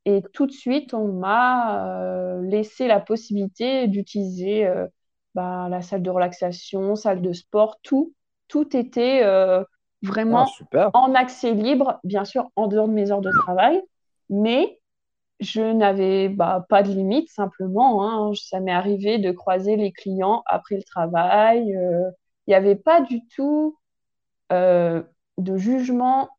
Et 0.06 0.22
tout 0.32 0.46
de 0.46 0.52
suite, 0.52 0.94
on 0.94 1.08
m'a 1.12 2.00
euh, 2.02 2.42
laissé 2.42 2.86
la 2.86 3.00
possibilité 3.00 3.86
d'utiliser 3.88 4.66
euh, 4.66 4.86
bah, 5.34 5.68
la 5.68 5.82
salle 5.82 6.02
de 6.02 6.10
relaxation, 6.10 6.96
salle 6.96 7.20
de 7.22 7.32
sport, 7.32 7.78
tout. 7.82 8.14
Tout 8.48 8.76
était 8.76 9.22
euh, 9.24 9.62
Ah, 9.62 9.66
vraiment 10.02 10.46
super. 10.46 10.90
en 10.94 11.14
accès 11.14 11.52
libre, 11.52 12.00
bien 12.04 12.24
sûr, 12.24 12.48
en 12.56 12.66
dehors 12.66 12.88
de 12.88 12.92
mes 12.92 13.10
heures 13.12 13.20
de 13.20 13.30
travail. 13.30 13.82
Mais 14.30 14.80
je 15.40 15.60
n'avais 15.62 16.28
bah, 16.28 16.64
pas 16.68 16.82
de 16.82 16.88
limite, 16.92 17.28
simplement. 17.30 18.04
hein. 18.30 18.32
Ça 18.34 18.60
m'est 18.60 18.72
arrivé 18.72 19.18
de 19.18 19.32
croiser 19.32 19.76
les 19.76 19.92
clients 19.92 20.42
après 20.46 20.76
le 20.76 20.82
travail. 20.84 21.68
Il 21.68 22.50
n'y 22.50 22.54
avait 22.54 22.76
pas 22.76 23.00
du 23.02 23.26
tout 23.28 23.78
de 25.40 25.56
jugement 25.56 26.30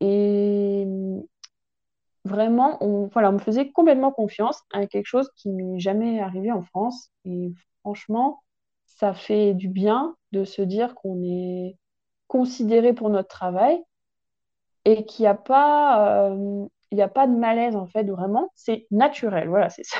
et 0.00 0.86
vraiment, 2.24 2.78
on, 2.82 3.08
voilà, 3.08 3.30
on 3.30 3.34
me 3.34 3.38
faisait 3.38 3.70
complètement 3.70 4.12
confiance 4.12 4.62
à 4.72 4.86
quelque 4.86 5.06
chose 5.06 5.30
qui 5.36 5.50
m'est 5.50 5.80
jamais 5.80 6.20
arrivé 6.20 6.52
en 6.52 6.62
France. 6.62 7.10
Et 7.24 7.52
franchement, 7.80 8.42
ça 8.86 9.14
fait 9.14 9.54
du 9.54 9.68
bien 9.68 10.16
de 10.32 10.44
se 10.44 10.62
dire 10.62 10.94
qu'on 10.94 11.22
est 11.22 11.76
considéré 12.28 12.92
pour 12.92 13.10
notre 13.10 13.28
travail 13.28 13.82
et 14.84 15.04
qu'il 15.04 15.24
n'y 15.24 15.28
a 15.28 15.34
pas, 15.34 16.30
euh, 16.30 16.66
il 16.90 16.98
y 16.98 17.02
a 17.02 17.08
pas 17.08 17.26
de 17.26 17.34
malaise 17.36 17.76
en 17.76 17.86
fait, 17.86 18.04
vraiment, 18.04 18.50
c'est 18.54 18.86
naturel, 18.90 19.48
voilà, 19.48 19.70
c'est 19.70 19.84
ça. 19.84 19.98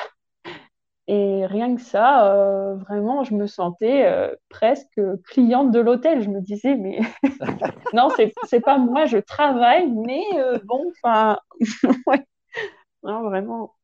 Et 1.10 1.46
rien 1.46 1.74
que 1.74 1.80
ça, 1.80 2.34
euh, 2.34 2.74
vraiment, 2.76 3.24
je 3.24 3.34
me 3.34 3.46
sentais 3.46 4.06
euh, 4.06 4.34
presque 4.50 5.00
cliente 5.24 5.70
de 5.70 5.80
l'hôtel. 5.80 6.22
Je 6.22 6.28
me 6.28 6.42
disais, 6.42 6.76
mais 6.76 7.00
non, 7.94 8.08
c'est, 8.46 8.60
pas 8.60 8.76
moi, 8.76 9.06
je 9.06 9.16
travaille, 9.16 9.90
mais 9.90 10.22
euh, 10.34 10.58
bon, 10.66 10.84
enfin, 11.02 11.38
non, 13.02 13.22
vraiment, 13.22 13.74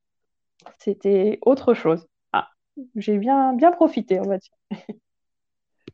c'était 0.79 1.39
autre 1.43 1.73
chose. 1.73 2.07
Ah, 2.33 2.51
j'ai 2.97 3.17
bien, 3.17 3.55
bien 3.55 3.73
profité, 3.73 4.21
on 4.21 4.29
va 4.29 4.37
dire. 4.37 4.53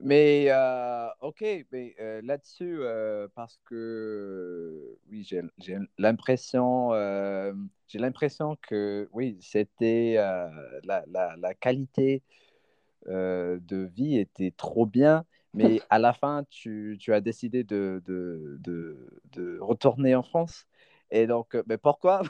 Mais 0.03 0.47
euh, 0.49 1.09
ok, 1.21 1.45
mais 1.73 1.95
euh, 2.01 2.23
là-dessus, 2.25 2.79
euh, 2.81 3.29
parce 3.35 3.61
que 3.67 4.97
oui, 5.11 5.25
j'ai 5.25 5.43
l'impression, 5.99 6.93
j'ai 7.87 7.99
l'impression 7.99 8.57
que 8.63 9.09
oui, 9.13 9.37
c'était 9.43 10.15
la, 10.85 11.05
la, 11.07 11.37
la 11.37 11.55
qualité 11.55 12.23
de 13.07 13.91
vie 13.95 14.19
était 14.19 14.53
trop 14.57 14.87
bien, 14.87 15.25
mais 15.55 15.85
à 15.91 15.99
la 15.99 16.13
fin, 16.13 16.45
tu, 16.51 16.97
tu 17.01 17.13
as 17.15 17.21
décidé 17.21 17.65
de, 17.65 18.03
de, 18.07 18.59
de, 18.61 19.21
de 19.33 19.59
retourner 19.61 20.15
en 20.15 20.23
France. 20.23 20.67
Et 21.11 21.27
donc, 21.27 21.57
mais 21.69 21.79
pourquoi? 21.79 22.23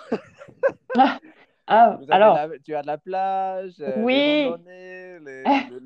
Ah, 1.71 2.03
alors, 2.11 2.47
la, 2.49 2.49
tu 2.65 2.75
as 2.75 2.83
la 2.83 2.99
plage, 2.99 3.77
euh, 3.81 4.07
les 4.07 4.23
oui, 4.23 4.57
les, 4.67 5.19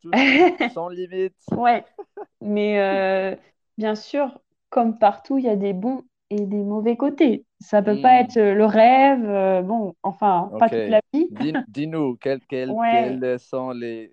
tout 0.00 0.12
sans 0.66 0.88
limite. 0.88 1.36
ouais, 1.52 1.84
mais 2.40 2.80
euh, 2.80 3.36
bien 3.78 3.94
sûr, 3.94 4.40
comme 4.70 4.98
partout, 4.98 5.38
il 5.38 5.44
y 5.44 5.48
a 5.48 5.56
des 5.56 5.72
bons 5.72 6.04
et 6.30 6.46
des 6.46 6.62
mauvais 6.64 6.96
côtés. 6.96 7.46
Ça 7.60 7.82
peut 7.82 7.98
pas 8.00 8.20
Hmm. 8.20 8.20
être 8.20 8.36
le 8.40 8.64
rêve, 8.66 9.24
euh, 9.28 9.62
bon, 9.62 9.94
enfin, 10.02 10.54
pas 10.58 10.70
toute 10.70 10.88
la 10.88 11.00
vie. 11.12 11.30
Dis, 11.30 11.58
dis-nous, 11.66 12.16
quels, 12.18 12.40
Ouais, 12.68 13.20
sont 13.40 13.70
les, 13.70 14.12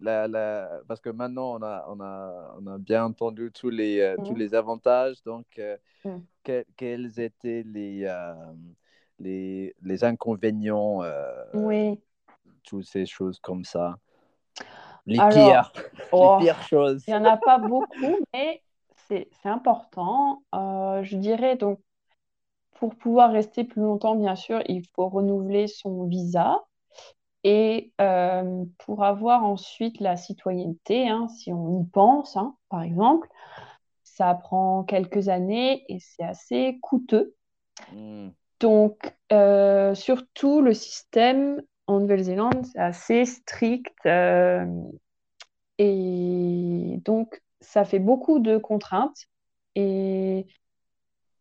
la, 0.00 0.80
parce 0.88 1.00
que 1.00 1.10
maintenant, 1.10 1.54
on 1.58 1.62
a, 1.62 1.84
on 1.88 2.00
a, 2.00 2.56
on 2.60 2.66
a 2.66 2.78
bien 2.78 3.04
entendu 3.06 3.50
tous 3.52 3.70
les, 3.70 4.16
tous 4.24 4.34
les 4.34 4.54
avantages. 4.54 5.22
Donc, 5.24 5.46
quels 6.76 7.20
étaient 7.20 7.62
les, 7.64 8.06
les, 9.22 9.74
les, 9.82 10.04
inconvénients 10.04 11.00
Oui. 11.54 12.00
Toutes 12.64 12.84
ces 12.84 13.06
choses 13.06 13.38
comme 13.40 13.64
ça. 13.64 13.96
Les, 15.06 15.16
pires, 15.16 15.72
les 15.94 16.08
oh, 16.12 16.38
pires 16.40 16.62
choses. 16.62 17.02
Il 17.06 17.10
n'y 17.10 17.16
en 17.16 17.24
a 17.24 17.36
pas 17.36 17.58
beaucoup, 17.58 18.18
mais 18.32 18.62
c'est 19.08 19.28
important. 19.44 20.42
je 20.52 21.16
dirais 21.16 21.56
donc, 21.56 21.80
pour 22.82 22.96
pouvoir 22.96 23.30
rester 23.30 23.62
plus 23.62 23.80
longtemps, 23.80 24.16
bien 24.16 24.34
sûr, 24.34 24.60
il 24.66 24.84
faut 24.88 25.08
renouveler 25.08 25.68
son 25.68 26.04
visa. 26.06 26.64
Et 27.44 27.92
euh, 28.00 28.64
pour 28.78 29.04
avoir 29.04 29.44
ensuite 29.44 30.00
la 30.00 30.16
citoyenneté, 30.16 31.08
hein, 31.08 31.28
si 31.28 31.52
on 31.52 31.80
y 31.80 31.84
pense, 31.86 32.36
hein, 32.36 32.56
par 32.68 32.82
exemple, 32.82 33.28
ça 34.02 34.34
prend 34.34 34.82
quelques 34.82 35.28
années 35.28 35.84
et 35.88 35.98
c'est 36.00 36.24
assez 36.24 36.78
coûteux. 36.82 37.36
Hmm. 37.92 38.30
Donc, 38.62 39.12
euh, 39.32 39.92
surtout, 39.94 40.62
le 40.62 40.72
système 40.72 41.60
en 41.88 41.98
Nouvelle-Zélande, 41.98 42.64
c'est 42.64 42.78
assez 42.78 43.24
strict. 43.24 43.92
Euh, 44.06 44.64
et 45.78 47.00
donc, 47.04 47.42
ça 47.60 47.84
fait 47.84 47.98
beaucoup 47.98 48.38
de 48.38 48.58
contraintes. 48.58 49.26
Et 49.74 50.46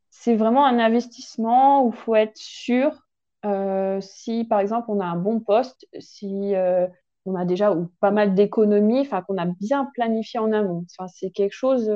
c'est 0.10 0.36
vraiment 0.36 0.66
un 0.66 0.80
investissement 0.80 1.86
où 1.86 1.92
il 1.92 1.96
faut 1.96 2.16
être 2.16 2.38
sûr 2.38 3.08
euh, 3.46 4.02
si, 4.02 4.44
par 4.46 4.60
exemple, 4.60 4.88
on 4.90 5.00
a 5.00 5.06
un 5.06 5.16
bon 5.16 5.40
poste, 5.40 5.88
si 6.00 6.54
on 7.26 7.36
a 7.36 7.46
déjà 7.46 7.72
ou 7.72 7.92
pas 8.00 8.10
mal 8.10 8.34
d'économies, 8.34 9.02
enfin 9.02 9.22
qu'on 9.22 9.38
a 9.38 9.46
bien 9.46 9.86
planifié 9.94 10.40
en 10.40 10.52
amont. 10.52 10.86
C'est 11.08 11.30
quelque 11.30 11.54
chose 11.54 11.88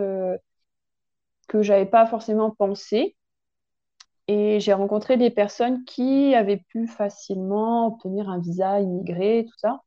que 1.48 1.64
j'avais 1.64 1.88
pas 1.88 2.06
forcément 2.06 2.52
pensé. 2.52 3.16
Et 4.28 4.60
j'ai 4.60 4.74
rencontré 4.74 5.18
des 5.18 5.30
personnes 5.30 5.84
qui 5.86 6.34
avaient 6.34 6.64
pu 6.70 6.88
facilement 6.88 7.88
obtenir 7.88 8.30
un 8.30 8.40
visa 8.40 8.80
immigré, 8.80 9.46
tout 9.48 9.58
ça. 9.58 9.82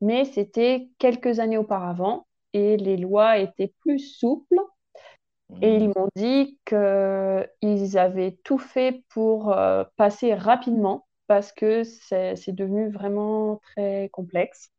Mais 0.00 0.24
c'était 0.24 0.88
quelques 0.98 1.40
années 1.40 1.58
auparavant 1.58 2.26
et 2.52 2.76
les 2.76 2.96
lois 2.96 3.38
étaient 3.38 3.72
plus 3.80 3.98
souples. 3.98 4.60
Et 5.62 5.76
ils 5.76 5.88
mmh. 5.88 5.92
m'ont 5.96 6.08
dit 6.14 6.58
qu'ils 6.64 7.98
avaient 7.98 8.38
tout 8.44 8.58
fait 8.58 9.02
pour 9.08 9.52
euh, 9.52 9.82
passer 9.96 10.32
rapidement 10.34 11.08
parce 11.26 11.52
que 11.52 11.82
c'est 11.82 12.52
devenu 12.52 12.90
vraiment 12.90 13.60
très 13.62 14.08
complexe. 14.12 14.70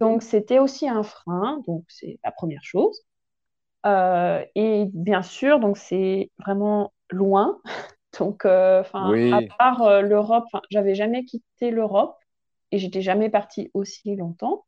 Donc, 0.00 0.22
c'était 0.22 0.58
aussi 0.58 0.88
un 0.88 1.02
frein. 1.02 1.62
Donc, 1.66 1.84
c'est 1.88 2.18
la 2.24 2.32
première 2.32 2.64
chose. 2.64 3.04
Euh, 3.86 4.44
et 4.54 4.86
bien 4.92 5.22
sûr, 5.22 5.60
donc 5.60 5.76
c'est 5.76 6.30
vraiment 6.38 6.92
loin. 7.10 7.60
Donc, 8.18 8.44
euh, 8.44 8.80
enfin, 8.80 9.12
à 9.32 9.40
part 9.58 10.02
l'Europe, 10.02 10.46
j'avais 10.70 10.94
jamais 10.94 11.24
quitté 11.24 11.70
l'Europe 11.70 12.16
et 12.72 12.78
j'étais 12.78 13.02
jamais 13.02 13.28
partie 13.28 13.70
aussi 13.74 14.16
longtemps. 14.16 14.64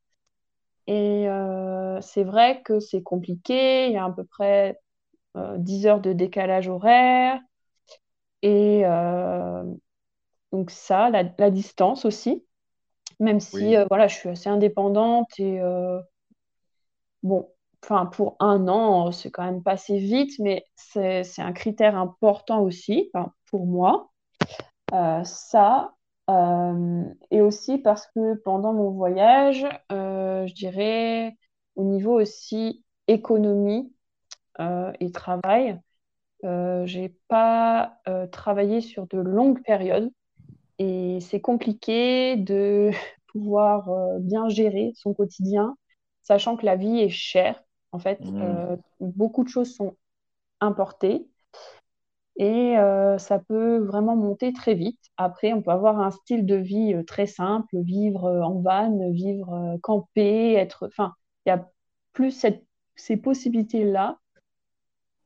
Et 0.87 1.27
c'est 2.01 2.25
vrai 2.25 2.63
que 2.63 2.79
c'est 2.81 3.03
compliqué. 3.03 3.87
Il 3.87 3.93
y 3.93 3.97
a 3.97 4.05
à 4.05 4.11
peu 4.11 4.25
près 4.25 4.79
10 5.59 5.87
euh, 5.87 5.91
heures 5.91 6.01
de 6.01 6.13
décalage 6.13 6.69
horaire. 6.69 7.41
Et 8.43 8.83
euh, 8.85 9.65
donc 10.53 10.71
ça, 10.71 11.11
la, 11.11 11.51
distance 11.51 12.05
aussi, 12.05 12.45
même 13.19 13.41
si 13.41 13.77
euh, 13.77 13.87
voilà, 13.89 14.09
je 14.09 14.15
suis 14.15 14.29
assez 14.29 14.49
indépendante 14.49 15.29
et 15.39 15.61
bon, 17.23 17.51
enfin 17.83 18.07
pour 18.07 18.37
un 18.41 18.69
an, 18.69 19.11
c'est 19.11 19.31
quand 19.31 19.45
même 19.45 19.63
passé 19.63 19.99
vite, 19.99 20.39
mais 20.39 20.65
c'est 20.77 21.25
un 21.39 21.53
critère 21.53 21.97
important 21.97 22.61
aussi 22.61 23.11
pour 23.51 23.67
moi. 23.67 24.11
ça, 25.25 25.95
et 27.31 27.41
aussi 27.41 27.79
parce 27.79 28.07
que 28.09 28.35
pendant 28.37 28.73
mon 28.73 28.91
voyage, 28.91 29.67
je 29.91 30.53
dirais 30.55 31.37
au 31.77 31.85
niveau 31.85 32.21
aussi 32.21 32.85
économie, 33.09 33.93
euh, 34.61 34.93
et 35.01 35.13
travail. 35.13 35.79
Euh, 36.45 36.87
j'ai 36.87 37.15
pas 37.29 37.99
euh, 38.09 38.27
travaillé 38.27 38.81
sur 38.81 39.07
de 39.07 39.19
longues 39.19 39.63
périodes 39.63 40.11
et 40.79 41.19
c'est 41.21 41.41
compliqué 41.41 42.37
de 42.37 42.91
pouvoir 43.29 43.91
bien 44.21 44.49
gérer 44.49 44.93
son 44.97 45.13
quotidien, 45.13 45.77
sachant 46.23 46.57
que 46.57 46.65
la 46.65 46.77
vie 46.77 47.01
est 47.01 47.11
chère. 47.11 47.63
En 47.93 47.99
fait, 47.99 48.21
mmh. 48.21 48.79
beaucoup 49.01 49.45
de 49.45 49.49
choses 49.49 49.75
sont 49.75 49.95
importées 50.61 51.27
et 52.39 52.77
ça 53.19 53.39
peut 53.39 53.79
vraiment 53.79 54.17
monter 54.17 54.53
très 54.53 54.75
vite. 54.75 55.01
Après, 55.17 55.53
on 55.53 55.63
peut 55.63 55.71
avoir 55.71 56.01
un 56.01 56.11
style 56.11 56.45
de 56.47 56.57
vie 56.57 56.95
très 57.07 57.27
simple, 57.27 57.79
vivre 57.81 58.25
en 58.25 58.61
van, 58.61 59.11
vivre 59.11 59.79
camper, 59.83 60.55
être. 60.55 60.87
Enfin, 60.87 61.15
il 61.47 61.51
y 61.51 61.53
a 61.53 61.69
plus 62.13 62.31
cette, 62.31 62.65
ces 62.95 63.17
possibilités-là 63.17 64.19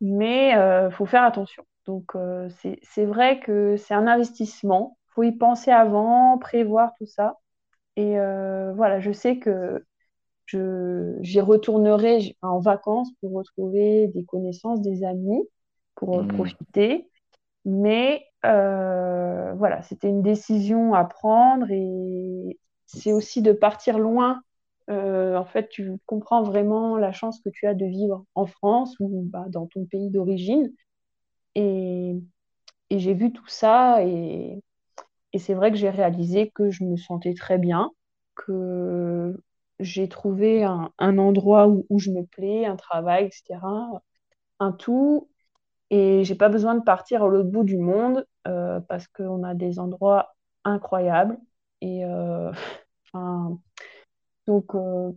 mais 0.01 0.51
il 0.51 0.57
euh, 0.57 0.91
faut 0.91 1.07
faire 1.07 1.25
attention. 1.25 1.65
Donc, 1.87 2.15
euh, 2.15 2.49
c'est 2.83 3.05
vrai 3.05 3.41
que 3.41 3.77
c'est 3.77 3.95
un 3.95 4.07
investissement. 4.07 4.97
Il 5.09 5.13
faut 5.15 5.23
y 5.25 5.33
penser 5.33 5.71
avant, 5.71 6.39
prévoir 6.39 6.93
tout 6.99 7.07
ça. 7.07 7.39
Et 7.97 8.19
euh, 8.19 8.73
voilà, 8.75 9.01
je 9.01 9.13
sais 9.13 9.39
que 9.39 9.85
j'y 11.23 11.41
retournerai 11.41 12.37
en 12.43 12.59
vacances 12.59 13.11
pour 13.21 13.33
retrouver 13.35 14.09
des 14.09 14.25
connaissances, 14.25 14.81
des 14.81 15.05
amis, 15.05 15.49
pour 16.01 16.25
mmh. 16.25 16.29
profiter. 16.29 17.09
Mais 17.65 18.27
voilà, 18.43 19.83
c'était 19.83 20.09
une 20.09 20.23
décision 20.23 20.95
à 20.95 21.05
prendre 21.05 21.67
et 21.71 22.59
c'est 22.87 23.13
aussi 23.13 23.43
de 23.43 23.53
partir 23.53 23.99
loin 23.99 24.43
euh, 24.91 25.37
en 25.37 25.45
fait, 25.45 25.69
tu 25.69 25.93
comprends 26.07 26.43
vraiment 26.43 26.97
la 26.97 27.13
chance 27.13 27.41
que 27.41 27.49
tu 27.49 27.67
as 27.67 27.75
de 27.75 27.87
vivre 27.87 28.25
en 28.35 28.47
France 28.47 28.97
ou 28.99 29.23
bah, 29.27 29.45
dans 29.49 29.67
ton 29.67 29.85
pays 29.85 30.11
d'origine. 30.11 30.73
Et, 31.55 32.17
j'ai 32.91 33.15
vu 33.15 33.33
tout 33.33 33.47
ça 33.47 34.05
et, 34.05 34.63
c'est 35.39 35.55
vrai 35.55 35.71
que 35.71 35.77
j'ai 35.77 35.91
réalisé 35.91 36.51
que 36.51 36.71
je 36.71 36.85
me 36.85 36.97
sentais 36.97 37.35
très 37.35 37.59
bien, 37.59 37.91
que 38.35 39.41
j'ai 39.79 40.09
trouvé 40.09 40.65
un, 40.65 40.91
endroit 40.99 41.69
où, 41.69 41.99
je 41.99 42.11
me 42.11 42.25
plais, 42.25 42.67
un 42.67 42.77
travail, 42.77 43.27
etc. 43.27 43.61
Un 44.59 44.73
tout. 44.73 45.29
Et 45.91 46.25
j'ai 46.25 46.35
pas 46.37 46.49
besoin 46.49 46.75
de 46.77 46.83
partir 46.83 47.25
à 47.25 47.29
l'autre 47.29 47.51
bout 47.51 47.65
du 47.65 47.79
monde 47.79 48.27
euh, 48.47 48.81
parce 48.81 49.09
qu'on 49.09 49.43
a 49.45 49.55
des 49.55 49.79
endroits 49.79 50.35
incroyables. 50.65 51.39
Et 51.81 52.05
euh, 52.05 52.53
Donc, 54.47 54.75
euh, 54.75 55.13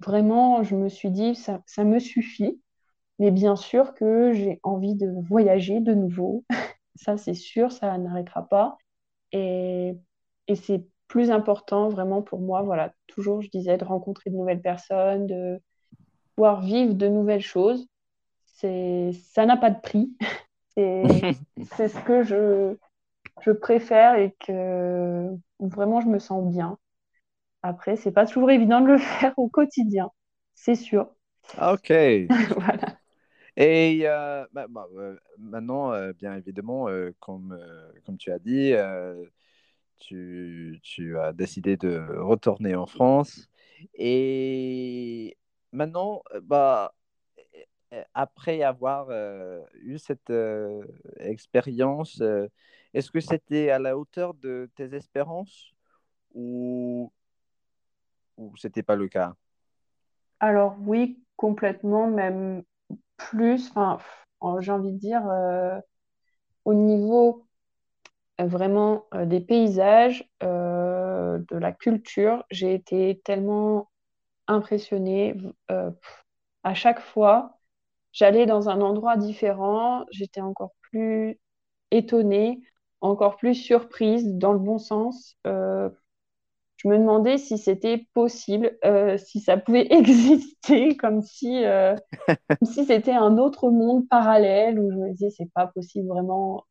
vraiment, 0.00 0.62
je 0.62 0.76
me 0.76 0.88
suis 0.88 1.10
dit, 1.10 1.34
ça, 1.34 1.62
ça 1.66 1.84
me 1.84 1.98
suffit. 1.98 2.60
Mais 3.18 3.30
bien 3.32 3.56
sûr 3.56 3.94
que 3.94 4.32
j'ai 4.34 4.60
envie 4.64 4.94
de 4.96 5.08
voyager 5.28 5.80
de 5.80 5.94
nouveau. 5.94 6.44
ça, 6.96 7.16
c'est 7.18 7.34
sûr, 7.34 7.72
ça 7.72 7.96
n'arrêtera 7.98 8.48
pas. 8.48 8.78
Et, 9.32 9.94
et 10.48 10.56
c'est 10.56 10.86
plus 11.08 11.30
important 11.30 11.88
vraiment 11.88 12.22
pour 12.22 12.40
moi, 12.40 12.62
voilà, 12.62 12.92
toujours, 13.08 13.42
je 13.42 13.50
disais, 13.50 13.78
de 13.78 13.84
rencontrer 13.84 14.30
de 14.30 14.36
nouvelles 14.36 14.62
personnes, 14.62 15.26
de 15.26 15.60
pouvoir 16.36 16.62
vivre 16.62 16.94
de 16.94 17.08
nouvelles 17.08 17.42
choses. 17.42 17.86
Ça 18.60 19.46
n'a 19.46 19.56
pas 19.56 19.70
de 19.70 19.80
prix. 19.80 20.16
c'est, 20.76 21.36
c'est 21.76 21.88
ce 21.88 22.00
que 22.00 22.22
je, 22.22 22.76
je 23.40 23.50
préfère 23.50 24.16
et 24.16 24.34
que 24.44 25.28
vraiment 25.60 26.00
je 26.00 26.08
me 26.08 26.18
sens 26.18 26.44
bien. 26.50 26.78
Après, 27.62 27.96
c'est 27.96 28.12
pas 28.12 28.26
toujours 28.26 28.50
évident 28.50 28.80
de 28.80 28.86
le 28.86 28.98
faire 29.20 29.38
au 29.38 29.48
quotidien, 29.48 30.10
c'est 30.54 30.74
sûr. 30.74 31.10
Ok. 31.60 31.90
voilà. 32.56 32.98
Et 33.56 34.02
euh, 34.04 34.46
bah, 34.52 34.66
bah, 34.68 34.86
euh, 34.94 35.16
maintenant, 35.38 35.92
euh, 35.92 36.12
bien 36.12 36.36
évidemment, 36.36 36.86
comme, 37.18 37.58
comme 38.06 38.16
tu 38.16 38.30
as 38.30 38.38
dit, 38.38 38.74
tu, 39.98 40.78
tu, 40.82 41.18
as 41.18 41.32
décidé 41.32 41.76
de 41.76 41.98
retourner 42.20 42.76
en 42.76 42.86
France. 42.86 43.48
Et 43.94 45.36
maintenant, 45.72 46.22
bah, 46.42 46.94
après 48.14 48.62
avoir 48.62 49.08
eu 49.82 49.98
cette 49.98 50.32
expérience, 51.18 52.22
est-ce 52.94 53.10
que 53.10 53.20
c'était 53.20 53.70
à 53.70 53.78
la 53.78 53.96
hauteur 53.98 54.34
de 54.34 54.70
tes 54.76 54.94
espérances 54.94 55.72
ou 56.34 57.12
ou 58.36 58.56
c'était 58.56 58.82
pas 58.82 58.96
le 58.96 59.08
cas? 59.08 59.34
Alors 60.40 60.76
oui, 60.80 61.18
complètement, 61.36 62.06
même 62.08 62.62
plus. 63.16 63.72
J'ai 64.60 64.72
envie 64.72 64.92
de 64.92 64.98
dire 64.98 65.28
euh, 65.28 65.78
au 66.64 66.74
niveau 66.74 67.46
euh, 68.40 68.46
vraiment 68.46 69.06
euh, 69.14 69.26
des 69.26 69.40
paysages, 69.40 70.28
de 70.40 71.56
la 71.56 71.72
culture, 71.72 72.44
j'ai 72.50 72.74
été 72.74 73.20
tellement 73.24 73.90
impressionnée. 74.48 75.36
Euh, 75.70 75.90
à 76.64 76.74
chaque 76.74 77.00
fois, 77.00 77.57
j'allais 78.18 78.46
dans 78.46 78.68
un 78.68 78.80
endroit 78.80 79.16
différent, 79.16 80.04
j'étais 80.10 80.40
encore 80.40 80.72
plus 80.90 81.38
étonnée, 81.92 82.60
encore 83.00 83.36
plus 83.36 83.54
surprise 83.54 84.26
dans 84.34 84.52
le 84.52 84.58
bon 84.58 84.78
sens. 84.78 85.36
Euh, 85.46 85.88
je 86.78 86.88
me 86.88 86.98
demandais 86.98 87.38
si 87.38 87.58
c'était 87.58 88.08
possible, 88.14 88.76
euh, 88.84 89.16
si 89.18 89.40
ça 89.40 89.56
pouvait 89.56 89.86
exister, 89.92 90.96
comme 90.96 91.22
si, 91.22 91.62
c'était 92.64 93.12
un 93.12 93.38
autre 93.38 93.70
monde 93.70 94.08
parallèle 94.08 94.80
où 94.80 94.90
je 94.90 94.96
me 94.96 95.10
disais 95.12 95.30
c'est 95.30 95.52
pas 95.52 95.68
possible 95.68 96.08
vraiment 96.08 96.64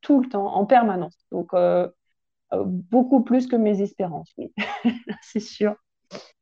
tout 0.00 0.22
le 0.22 0.28
temps, 0.28 0.54
en 0.54 0.64
permanence. 0.64 1.18
Donc 1.32 1.50
beaucoup 2.50 3.22
plus 3.22 3.46
que 3.46 3.56
mes 3.56 3.82
espérances, 3.82 4.32
oui, 4.38 4.54
c'est 5.20 5.40
sûr. 5.40 5.76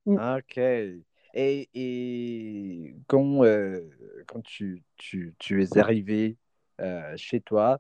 Mm. 0.07 0.37
Ok. 0.39 0.61
Et, 1.39 2.97
quand, 3.09 3.45
euh, 3.45 3.91
quand 4.27 4.43
tu, 4.43 4.83
tu, 4.97 5.35
tu, 5.39 5.63
es 5.63 5.77
arrivé 5.77 6.39
euh, 6.81 7.13
chez 7.17 7.43
toi, 7.43 7.79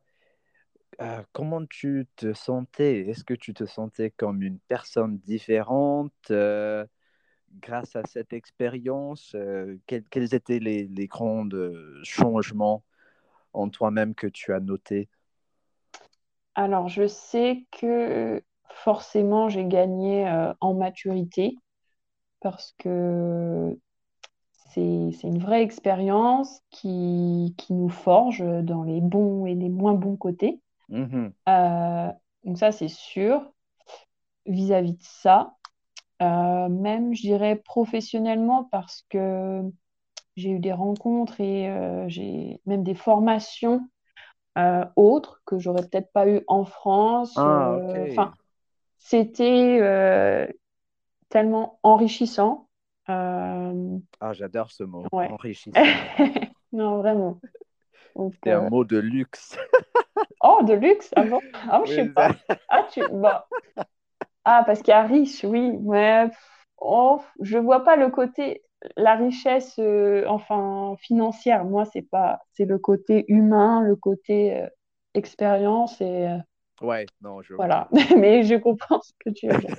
euh, 1.01 1.23
comment 1.33 1.65
tu 1.65 2.07
te 2.17 2.35
sentais? 2.35 3.01
Est-ce 3.09 3.25
que 3.25 3.33
tu 3.33 3.55
te 3.55 3.65
sentais 3.65 4.11
comme 4.11 4.43
une 4.43 4.59
personne 4.59 5.17
différente 5.19 6.31
grâce 7.63 7.97
à 7.97 8.03
cette 8.05 8.35
expérience 8.35 9.35
quels, 9.87 10.05
quels, 10.11 10.35
étaient 10.35 10.59
les, 10.59 10.87
les 10.89 11.07
grands 11.07 11.49
changements 12.03 12.85
en 13.55 13.71
toi-même 13.71 14.15
que 14.15 14.27
tu 14.27 14.53
as 14.53 14.61
notés? 14.61 15.09
Alors, 16.55 16.91
je 16.91 17.07
sais 17.07 17.65
que 17.73 18.43
forcément, 18.69 19.49
j'ai 19.49 19.65
gagné 19.65 20.29
en 20.61 20.75
maturité 20.75 21.57
parce 22.47 22.77
que 22.79 23.77
c'est 24.69 25.25
une 25.25 25.41
vraie 25.41 25.63
expérience 25.63 26.61
qui, 26.71 27.57
qui, 27.57 27.75
nous 27.75 27.89
forge 27.89 28.45
dans 28.63 28.85
les 28.85 29.01
bons 29.01 29.47
et 29.47 29.55
les 29.57 29.69
moins 29.69 29.95
bons 29.95 30.17
côtés. 30.17 30.61
Mmh 30.89 31.27
euh, 31.49 32.13
donc 32.45 32.59
ça, 32.59 32.71
c'est 32.71 32.87
sûr. 32.87 33.51
Vis-à-vis 34.47 34.93
de 34.93 35.03
ça, 35.03 35.57
euh, 36.23 36.69
même, 36.69 37.15
je 37.17 37.23
dirais, 37.23 37.57
professionnellement, 37.57 38.69
parce 38.71 39.05
que 39.09 39.63
j'ai 40.37 40.51
eu 40.51 40.61
des 40.61 40.73
rencontres 40.73 41.41
et 41.41 41.69
euh, 41.69 42.05
j'ai 42.07 42.61
même 42.65 42.85
des 42.85 42.95
formations 42.95 43.89
autres 44.95 45.43
que 45.47 45.59
j'aurais 45.59 45.83
peut-être 45.83 46.13
pas 46.13 46.29
eu 46.29 46.43
en 46.47 46.65
France. 46.65 47.33
Ah, 47.37 47.77
enfin, 48.09 48.35
c'était 48.99 49.81
tellement 51.29 51.79
enrichissant. 51.83 52.69
Euh, 53.09 53.99
ah, 54.21 54.33
j'adore 54.33 54.71
ce 54.71 54.83
mot, 54.83 55.05
ouais. 55.13 55.29
enrichissant. 55.31 55.81
non, 56.73 56.99
vraiment. 56.99 57.41
C'est 58.43 58.53
un 58.53 58.65
euh, 58.65 58.71
mot 58.71 58.85
de 58.85 58.99
luxe. 58.99 59.57
oh, 60.43 60.61
de 60.63 60.73
luxe 60.75 61.11
Ah 61.15 61.25
bon? 61.25 61.41
Ah, 61.69 61.83
je 61.85 61.93
sais 61.93 62.09
pas. 62.09 62.35
Ah, 62.69 62.87
tu... 62.91 63.03
bah. 63.13 63.47
ah, 64.45 64.63
parce 64.67 64.81
qu'il 64.81 64.93
y 64.93 64.95
a 64.95 65.03
riche, 65.03 65.45
oui. 65.45 65.71
Ouais. 65.81 66.29
Oh, 66.79 67.23
je 67.41 67.59
vois 67.59 67.85
pas 67.85 67.97
le 67.97 68.11
côté, 68.11 68.63
la 68.97 69.15
richesse, 69.15 69.79
euh, 69.79 70.25
enfin, 70.29 70.97
financière. 70.99 71.65
Moi, 71.65 71.85
c'est 71.85 72.03
pas, 72.03 72.41
c'est 72.53 72.65
le 72.65 72.79
côté 72.79 73.25
humain, 73.29 73.83
le 73.83 73.97
côté 73.97 74.67
expérience 75.15 76.01
et. 76.01 76.29
Ouais, 76.81 77.07
non, 77.21 77.43
je. 77.43 77.55
Voilà, 77.55 77.89
mais 78.17 78.43
je 78.43 78.57
comprends 78.57 79.01
ce 79.01 79.13
que 79.19 79.31
tu 79.31 79.49
veux 79.49 79.59
dire. 79.59 79.77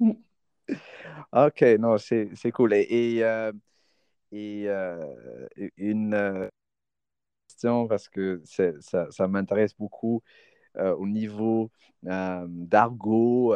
Ok, 1.32 1.62
non, 1.78 1.96
c'est 1.98 2.50
cool. 2.52 2.72
Et, 2.74 3.16
et, 3.16 3.24
euh, 3.24 3.52
euh, 4.32 5.06
une 5.76 6.14
euh, 6.14 6.48
question, 7.48 7.86
parce 7.86 8.08
que 8.08 8.40
ça, 8.44 9.10
ça 9.10 9.28
m'intéresse 9.28 9.74
beaucoup 9.76 10.22
au 10.74 11.06
niveau 11.06 11.70
d'argot, 12.02 13.54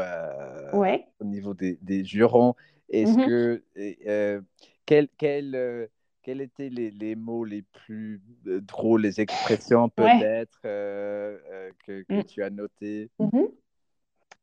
ouais. 0.72 1.06
au 1.20 1.24
niveau 1.24 1.54
des, 1.54 1.78
des 1.82 2.04
jurons. 2.04 2.54
Est-ce 2.88 3.12
mm-hmm. 3.12 3.26
que. 3.26 4.44
quel, 4.86 5.08
quel, 5.16 5.88
quels 6.30 6.42
étaient 6.42 6.68
les, 6.68 6.92
les, 6.92 7.16
mots 7.16 7.44
les 7.44 7.62
plus 7.62 8.22
drôles, 8.44 9.02
les 9.02 9.20
expressions 9.20 9.88
peut-être 9.88 10.60
que, 10.62 11.40
que 11.86 12.04
mm. 12.08 12.24
tu 12.24 12.44
as 12.44 12.50
notées? 12.50 13.10
Mm-hmm. 13.18 13.50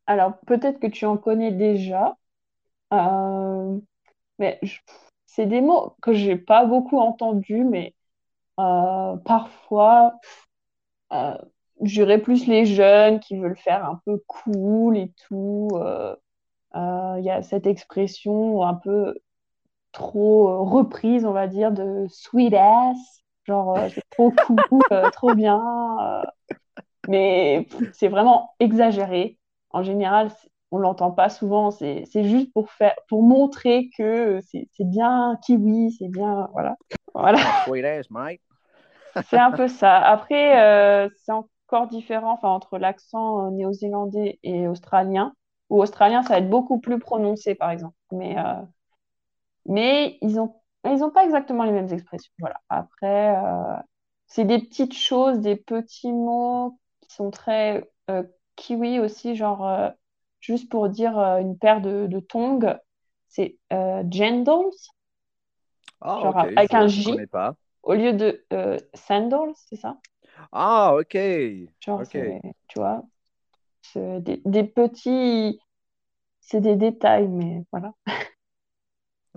Alors, 0.05 0.37
peut-être 0.45 0.81
que 0.81 0.87
tu 0.87 1.05
en 1.05 1.15
connais 1.15 1.53
déjà. 1.53 2.17
Euh, 2.93 3.79
mais 4.37 4.59
c'est 5.25 5.45
des 5.45 5.61
mots 5.61 5.95
que 6.01 6.11
j'ai 6.11 6.35
pas 6.35 6.65
beaucoup 6.65 6.97
entendus, 6.97 7.63
mais 7.63 7.95
euh, 8.59 9.15
parfois, 9.23 10.19
euh, 11.13 11.37
j'irais 11.83 12.19
plus 12.21 12.47
les 12.47 12.65
jeunes 12.65 13.21
qui 13.21 13.37
veulent 13.37 13.57
faire 13.57 13.85
un 13.85 14.01
peu 14.03 14.21
cool 14.27 14.97
et 14.97 15.13
tout. 15.25 15.69
Euh, 15.75 16.17
il 16.75 17.23
y 17.23 17.31
a 17.31 17.41
cette 17.43 17.65
expression 17.65 18.63
un 18.63 18.73
peu 18.73 19.17
trop 19.91 20.65
reprise, 20.65 21.25
on 21.25 21.31
va 21.31 21.47
dire, 21.47 21.71
de 21.71 22.05
sweet 22.09 22.53
ass, 22.53 22.97
genre 23.45 23.77
c'est 23.93 24.03
trop 24.11 24.31
cool, 24.45 24.81
trop 25.13 25.33
bien. 25.33 25.61
mais 27.07 27.67
c'est 27.93 28.07
vraiment 28.07 28.53
exagéré. 28.59 29.37
En 29.71 29.83
général, 29.83 30.31
on 30.71 30.77
l'entend 30.79 31.11
pas 31.11 31.29
souvent. 31.29 31.71
C'est 31.71 32.05
juste 32.23 32.51
pour 32.53 32.71
faire, 32.71 32.95
pour 33.09 33.23
montrer 33.23 33.89
que 33.97 34.41
c'est 34.43 34.67
bien 34.79 35.37
kiwi, 35.45 35.91
c'est 35.97 36.09
bien, 36.09 36.49
voilà. 36.53 36.75
Voilà. 37.13 37.39
c'est 39.29 39.37
un 39.39 39.51
peu 39.51 39.67
ça. 39.67 39.97
Après, 39.97 40.61
euh, 40.61 41.09
c'est 41.23 41.31
encore 41.31 41.87
différent, 41.87 42.31
enfin 42.33 42.49
entre 42.49 42.77
l'accent 42.77 43.47
euh, 43.47 43.51
néo-zélandais 43.51 44.39
et 44.43 44.67
australien. 44.67 45.33
Ou 45.69 45.81
australien, 45.81 46.23
ça 46.23 46.29
va 46.29 46.39
être 46.39 46.49
beaucoup 46.49 46.79
plus 46.79 46.99
prononcé, 46.99 47.55
par 47.55 47.71
exemple. 47.71 47.95
Mais, 48.11 48.37
euh, 48.37 48.53
mais 49.67 50.17
ils 50.21 50.39
ont, 50.39 50.55
ils 50.85 51.03
ont 51.03 51.11
pas 51.11 51.25
exactement 51.25 51.63
les 51.63 51.71
mêmes 51.71 51.91
expressions. 51.91 52.31
Voilà. 52.39 52.59
Après, 52.69 53.35
c'est 54.27 54.45
des 54.45 54.59
petites 54.59 54.95
choses, 54.95 55.39
des 55.39 55.55
petits 55.55 56.11
mots 56.11 56.79
qui 57.01 57.13
sont 57.13 57.29
très 57.29 57.89
kiwi 58.55 58.99
aussi, 58.99 59.35
genre 59.35 59.93
juste 60.39 60.69
pour 60.69 60.89
dire 60.89 61.17
euh, 61.17 61.39
une 61.39 61.57
paire 61.57 61.81
de, 61.81 62.07
de 62.07 62.19
tongs, 62.19 62.77
c'est 63.27 63.57
euh, 63.73 64.03
Jandals. 64.09 64.71
Ah, 66.01 66.19
genre 66.21 66.37
avec 66.37 66.73
un 66.73 66.87
J. 66.87 67.17
Pas. 67.31 67.55
Au 67.83 67.93
lieu 67.93 68.13
de 68.13 68.45
euh, 68.53 68.77
sandals, 68.93 69.53
c'est 69.55 69.77
ça? 69.77 69.97
Ah, 70.51 70.95
ok. 70.95 71.17
Genre, 71.79 72.03
tu 72.07 72.79
vois, 72.79 73.03
des, 73.95 74.63
petits. 74.63 75.59
C'est 76.39 76.61
des 76.61 76.75
détails, 76.75 77.27
mais 77.27 77.65
voilà. 77.71 77.93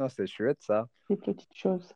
Ah, 0.02 0.08
c'est 0.08 0.26
chouette 0.26 0.62
ça. 0.62 0.88
Des 1.10 1.16
petites 1.16 1.54
choses. 1.54 1.92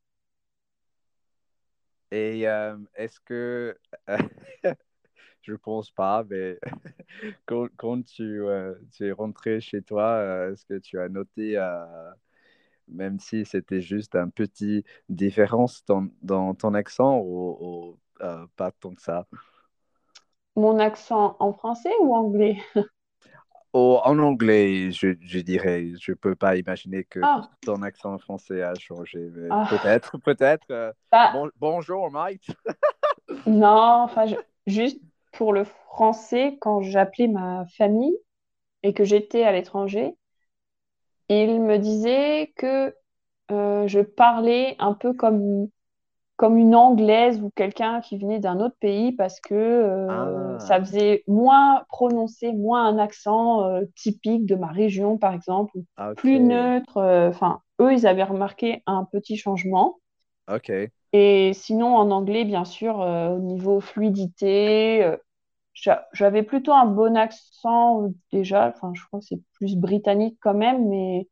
Et 2.11 2.47
euh, 2.47 2.77
est-ce 2.97 3.19
que 3.19 3.79
je 5.41 5.55
pense 5.55 5.91
pas, 5.91 6.23
mais 6.29 6.59
quand, 7.47 7.67
quand 7.79 8.05
tu, 8.05 8.43
euh, 8.43 8.75
tu, 8.93 9.09
es 9.09 9.13
rentré 9.13 9.59
chez 9.63 9.81
toi, 9.81 10.05
euh, 10.17 10.53
est-ce 10.53 10.67
que 10.67 10.79
tu 10.79 11.01
as 11.01 11.09
noté, 11.09 11.57
euh, 11.57 12.11
même 12.89 13.19
si 13.19 13.47
c'était 13.47 13.81
juste 13.81 14.15
un 14.17 14.29
petit 14.29 14.85
différence 15.09 15.83
dans 16.21 16.55
ton 16.55 16.75
accent 16.75 17.21
ou, 17.25 17.99
pas 18.57 18.71
tant 18.73 18.95
que 18.95 19.01
ça? 19.01 19.27
Mon 20.57 20.79
accent 20.79 21.37
en 21.41 21.55
français 21.55 21.93
ou 22.03 22.15
anglais? 22.15 22.59
oh, 23.75 24.01
En 24.05 24.19
anglais, 24.19 24.91
je, 24.91 25.15
je, 25.21 25.39
dirais. 25.41 25.93
Je 26.01 26.13
ne 26.13 26.17
peux 26.17 26.35
pas 26.35 26.57
imaginer 26.57 27.05
que 27.05 27.21
ah. 27.23 27.51
ton 27.61 27.83
accent 27.83 28.15
en 28.15 28.19
français 28.19 28.63
a 28.63 28.75
changé. 28.75 29.29
Ah. 29.51 29.67
Peut-être, 29.69 30.17
peut-être. 30.25 30.95
Bah. 31.13 31.33
bonjour, 31.57 32.11
Mike. 32.11 32.51
non, 33.47 34.05
enfin, 34.05 34.25
juste 34.67 35.01
pour 35.33 35.53
le 35.53 35.65
français, 35.65 36.57
quand 36.61 36.81
j'appelais 36.81 37.29
ma 37.29 37.67
famille 37.77 38.17
et 38.83 38.95
que 38.95 39.05
j'étais 39.05 39.45
à 39.45 39.53
l'étranger, 39.53 40.17
ils 41.29 41.61
me 41.61 41.79
disaient 41.79 42.53
que 42.57 42.95
euh, 43.51 43.87
je 43.87 44.01
parlais 44.01 44.77
un 44.79 44.95
peu 44.95 45.13
comme, 45.13 45.69
comme 46.45 46.59
une 46.59 46.75
anglaise 46.75 47.41
ou 47.41 47.51
quelqu'un 47.57 48.01
qui 48.03 48.19
venait 48.19 48.39
d'un 48.39 48.61
autre 48.61 48.77
pays 48.79 49.13
parce 49.13 49.41
que 49.41 49.55
euh, 49.55 50.59
Ah. 50.59 50.59
ça 50.61 50.79
faisait 50.79 51.25
moins 51.27 51.85
prononcé, 51.89 52.53
moins 52.53 52.85
un 52.87 52.99
accent 52.99 53.65
euh, 53.65 53.83
typique 53.97 54.45
de 54.45 54.55
ma 54.55 54.67
région, 54.69 55.17
par 55.17 55.33
exemple, 55.33 55.73
ou 55.77 55.85
Ah, 55.97 56.13
plus 56.15 56.39
neutre. 56.41 56.99
euh, 56.99 57.31
Enfin, 57.31 57.61
eux, 57.81 57.95
ils 57.95 58.07
avaient 58.07 58.25
remarqué 58.25 58.83
un 58.87 59.05
petit 59.05 59.39
changement. 59.39 59.97
Ok. 60.47 60.91
Et 61.15 61.53
sinon, 61.55 61.97
en 61.97 62.11
anglais, 62.11 62.45
bien 62.45 62.67
sûr, 62.67 62.99
au 62.99 63.39
niveau 63.39 63.81
fluidité, 63.81 65.15
j'a- 65.75 66.07
j'avais 66.13 66.43
plutôt 66.43 66.73
un 66.73 66.87
bon 66.87 67.17
accent 67.17 68.09
déjà. 68.33 68.69
Enfin, 68.69 68.93
je 68.95 69.03
crois 69.07 69.21
que 69.21 69.27
c'est 69.27 69.41
plus 69.55 69.77
britannique 69.77 70.39
quand 70.43 70.55
même, 70.55 70.89
mais 70.89 71.29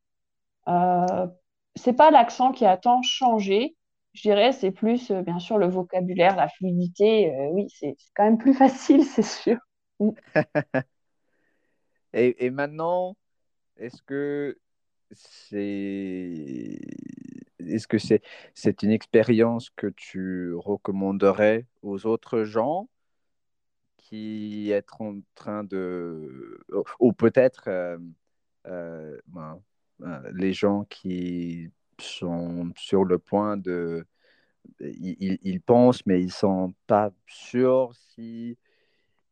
c'est 1.75 1.93
pas 1.95 2.11
l'accent 2.11 2.53
qui 2.53 2.65
a 2.67 2.77
tant 2.77 3.03
changé, 3.03 3.77
je 4.15 4.23
dirais, 4.23 4.53
c'est 4.53 4.71
plus, 4.71 5.11
euh, 5.11 5.23
bien 5.23 5.39
sûr, 5.39 5.59
le 5.59 5.69
vocabulaire, 5.69 6.37
la 6.37 6.49
fluidité. 6.49 7.35
Euh, 7.35 7.49
oui, 7.53 7.67
c'est 7.71 7.97
quand 8.15 8.25
même 8.25 8.39
plus 8.39 8.55
facile, 8.55 9.05
c'est 9.05 9.23
sûr. 9.23 9.59
Et, 12.15 12.45
et, 12.45 12.51
maintenant, 12.51 13.17
est-ce 13.79 14.03
que 14.03 14.59
c'est 15.13 16.79
est-ce 17.59 17.87
que 17.89 17.99
c'est 17.99 18.23
c'est 18.55 18.83
une 18.83 18.91
expérience 18.91 19.71
que 19.71 19.87
tu 19.87 20.55
recommanderais 20.55 21.67
aux 21.83 22.07
autres 22.07 22.45
gens 22.45 22.89
qui 23.97 24.71
être 24.73 25.01
en 25.01 25.21
train 25.35 25.65
de 25.65 26.61
ou 27.01 27.13
peut-être 27.15 27.69
euh, 28.67 29.19
ben, 29.29 29.63
les 30.35 30.53
gens 30.53 30.85
qui 30.85 31.71
sont 31.99 32.72
sur 32.76 33.05
le 33.05 33.18
point 33.18 33.57
de... 33.57 34.07
Ils, 34.80 35.38
ils 35.43 35.61
pensent, 35.61 36.07
mais 36.07 36.20
ils 36.20 36.26
ne 36.26 36.30
sont 36.30 36.74
pas 36.86 37.11
sûrs 37.26 37.93
si 37.95 38.57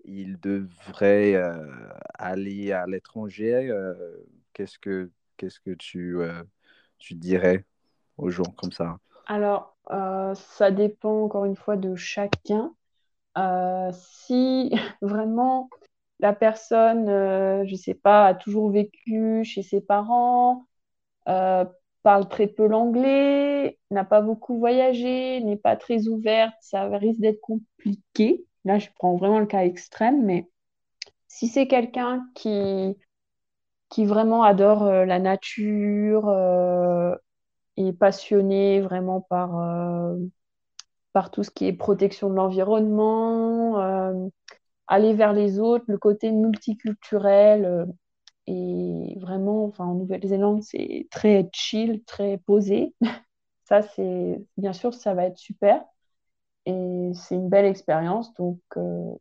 ils 0.04 0.38
devraient 0.40 1.34
euh, 1.34 1.66
aller 2.18 2.72
à 2.72 2.86
l'étranger. 2.86 3.70
Euh, 3.70 3.94
qu'est-ce 4.52 4.78
que 4.78 5.10
qu'est-ce 5.36 5.60
que 5.60 5.70
tu, 5.72 6.20
euh, 6.20 6.42
tu 6.98 7.14
dirais 7.14 7.64
aux 8.18 8.30
gens 8.30 8.50
comme 8.56 8.72
ça? 8.72 8.98
Alors, 9.26 9.76
ça 10.34 10.70
dépend 10.70 11.24
encore 11.24 11.44
une 11.44 11.56
fois 11.56 11.76
de 11.76 11.94
chacun. 11.94 12.74
si 13.92 14.72
vraiment 15.02 15.70
la 16.18 16.34
personne, 16.34 17.06
je 17.06 17.70
ne 17.70 17.76
sais 17.76 17.94
pas, 17.94 18.26
a 18.26 18.34
toujours 18.34 18.70
vécu 18.70 19.42
chez 19.44 19.62
ses 19.62 19.80
parents, 19.80 20.66
parle 22.02 22.28
très 22.28 22.46
peu 22.46 22.66
l'anglais, 22.66 23.78
n'a 23.90 24.04
pas 24.04 24.20
beaucoup 24.20 24.58
voyagé, 24.58 25.40
n'est 25.40 25.56
pas 25.56 25.76
très 25.76 26.08
ouverte, 26.08 26.54
ça 26.60 26.86
risque 26.98 27.20
d'être 27.20 27.40
compliqué. 27.40 28.44
Là, 28.64 28.78
je 28.78 28.88
prends 28.94 29.16
vraiment 29.16 29.38
le 29.38 29.46
cas 29.46 29.64
extrême, 29.64 30.24
mais 30.24 30.48
si 31.28 31.48
c'est 31.48 31.68
quelqu'un 31.68 32.26
qui, 32.34 32.96
qui 33.88 34.04
vraiment 34.06 34.42
adore 34.42 34.84
euh, 34.84 35.04
la 35.04 35.18
nature, 35.18 36.28
euh, 36.28 37.14
est 37.76 37.92
passionné 37.92 38.80
vraiment 38.80 39.20
par, 39.22 39.58
euh, 39.58 40.16
par 41.12 41.30
tout 41.30 41.42
ce 41.44 41.50
qui 41.50 41.66
est 41.66 41.72
protection 41.72 42.30
de 42.30 42.34
l'environnement, 42.34 43.78
aller 44.86 45.14
vers 45.14 45.32
les 45.32 45.60
autres, 45.60 45.84
le 45.88 45.98
côté 45.98 46.32
multiculturel, 46.32 47.86
et 48.50 49.16
vraiment, 49.20 49.66
enfin, 49.66 49.84
en 49.84 49.94
Nouvelle-Zélande, 49.94 50.62
c'est 50.64 51.06
très 51.10 51.48
chill, 51.52 52.02
très 52.04 52.38
posé. 52.38 52.94
Ça, 53.64 53.82
c'est 53.82 54.44
bien 54.56 54.72
sûr, 54.72 54.92
ça 54.94 55.14
va 55.14 55.26
être 55.26 55.38
super. 55.38 55.84
Et 56.66 57.12
c'est 57.14 57.36
une 57.36 57.48
belle 57.48 57.66
expérience. 57.66 58.34
Donc, 58.34 58.58
euh, 58.76 59.12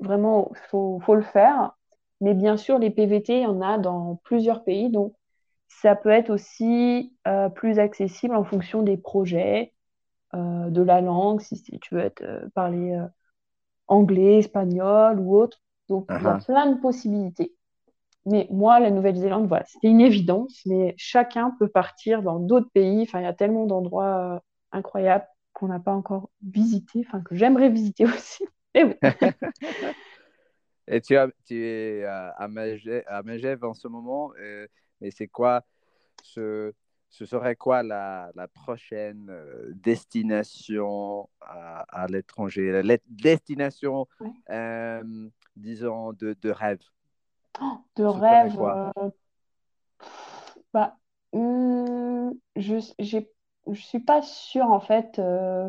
vraiment, 0.00 0.50
il 0.50 0.60
faut, 0.68 0.98
faut, 1.06 1.14
le 1.14 1.22
faire. 1.22 1.76
Mais 2.20 2.34
bien 2.34 2.56
sûr, 2.56 2.80
les 2.80 2.90
PVT, 2.90 3.38
il 3.38 3.42
y 3.44 3.46
en 3.46 3.60
a 3.60 3.78
dans 3.78 4.16
plusieurs 4.24 4.64
pays. 4.64 4.90
Donc, 4.90 5.14
ça 5.68 5.94
peut 5.94 6.10
être 6.10 6.30
aussi 6.30 7.14
euh, 7.28 7.48
plus 7.48 7.78
accessible 7.78 8.34
en 8.34 8.42
fonction 8.42 8.82
des 8.82 8.96
projets, 8.96 9.72
euh, 10.34 10.70
de 10.70 10.82
la 10.82 11.00
langue, 11.00 11.40
si, 11.40 11.56
si 11.56 11.78
tu 11.78 11.94
veux 11.94 12.00
être, 12.00 12.24
parler 12.54 13.00
anglais, 13.86 14.38
espagnol 14.38 15.20
ou 15.20 15.36
autre. 15.36 15.62
Donc, 15.88 16.06
il 16.10 16.14
y 16.14 16.26
a 16.26 16.38
uh-huh. 16.38 16.44
plein 16.44 16.72
de 16.72 16.80
possibilités. 16.80 17.53
Mais 18.26 18.46
moi, 18.50 18.80
la 18.80 18.90
Nouvelle-Zélande, 18.90 19.48
voilà, 19.48 19.64
c'était 19.66 19.88
une 19.88 20.00
évidence, 20.00 20.62
mais 20.66 20.94
chacun 20.96 21.54
peut 21.58 21.68
partir 21.68 22.22
dans 22.22 22.38
d'autres 22.38 22.70
pays. 22.72 23.02
Enfin, 23.02 23.20
il 23.20 23.24
y 23.24 23.26
a 23.26 23.34
tellement 23.34 23.66
d'endroits 23.66 24.36
euh, 24.36 24.38
incroyables 24.72 25.26
qu'on 25.52 25.68
n'a 25.68 25.80
pas 25.80 25.92
encore 25.92 26.30
visité, 26.42 27.04
enfin, 27.06 27.20
que 27.20 27.34
j'aimerais 27.34 27.68
visiter 27.68 28.04
aussi. 28.06 28.44
Et 30.86 31.00
tu, 31.00 31.16
as, 31.16 31.28
tu 31.46 31.64
es 31.64 32.04
à 32.04 32.46
Megève 32.48 33.64
en 33.64 33.72
ce 33.72 33.88
moment, 33.88 34.32
euh, 34.38 34.66
et 35.00 35.10
c'est 35.10 35.28
quoi 35.28 35.64
ce, 36.22 36.74
ce 37.08 37.24
serait 37.24 37.56
quoi 37.56 37.82
la, 37.82 38.30
la 38.34 38.48
prochaine 38.48 39.28
euh, 39.30 39.70
destination 39.76 41.30
à, 41.40 41.86
à 41.88 42.06
l'étranger, 42.06 42.82
la 42.82 42.98
destination, 43.08 44.06
disons, 45.56 46.12
de, 46.12 46.36
de 46.42 46.50
rêve? 46.50 46.80
De 47.96 48.04
rêve. 48.04 48.60
Euh, 48.60 49.10
bah, 50.72 50.96
hmm, 51.32 52.30
je 52.56 52.78
suis 53.72 54.00
pas 54.00 54.22
sûre 54.22 54.70
en 54.70 54.80
fait 54.80 55.18
euh, 55.18 55.68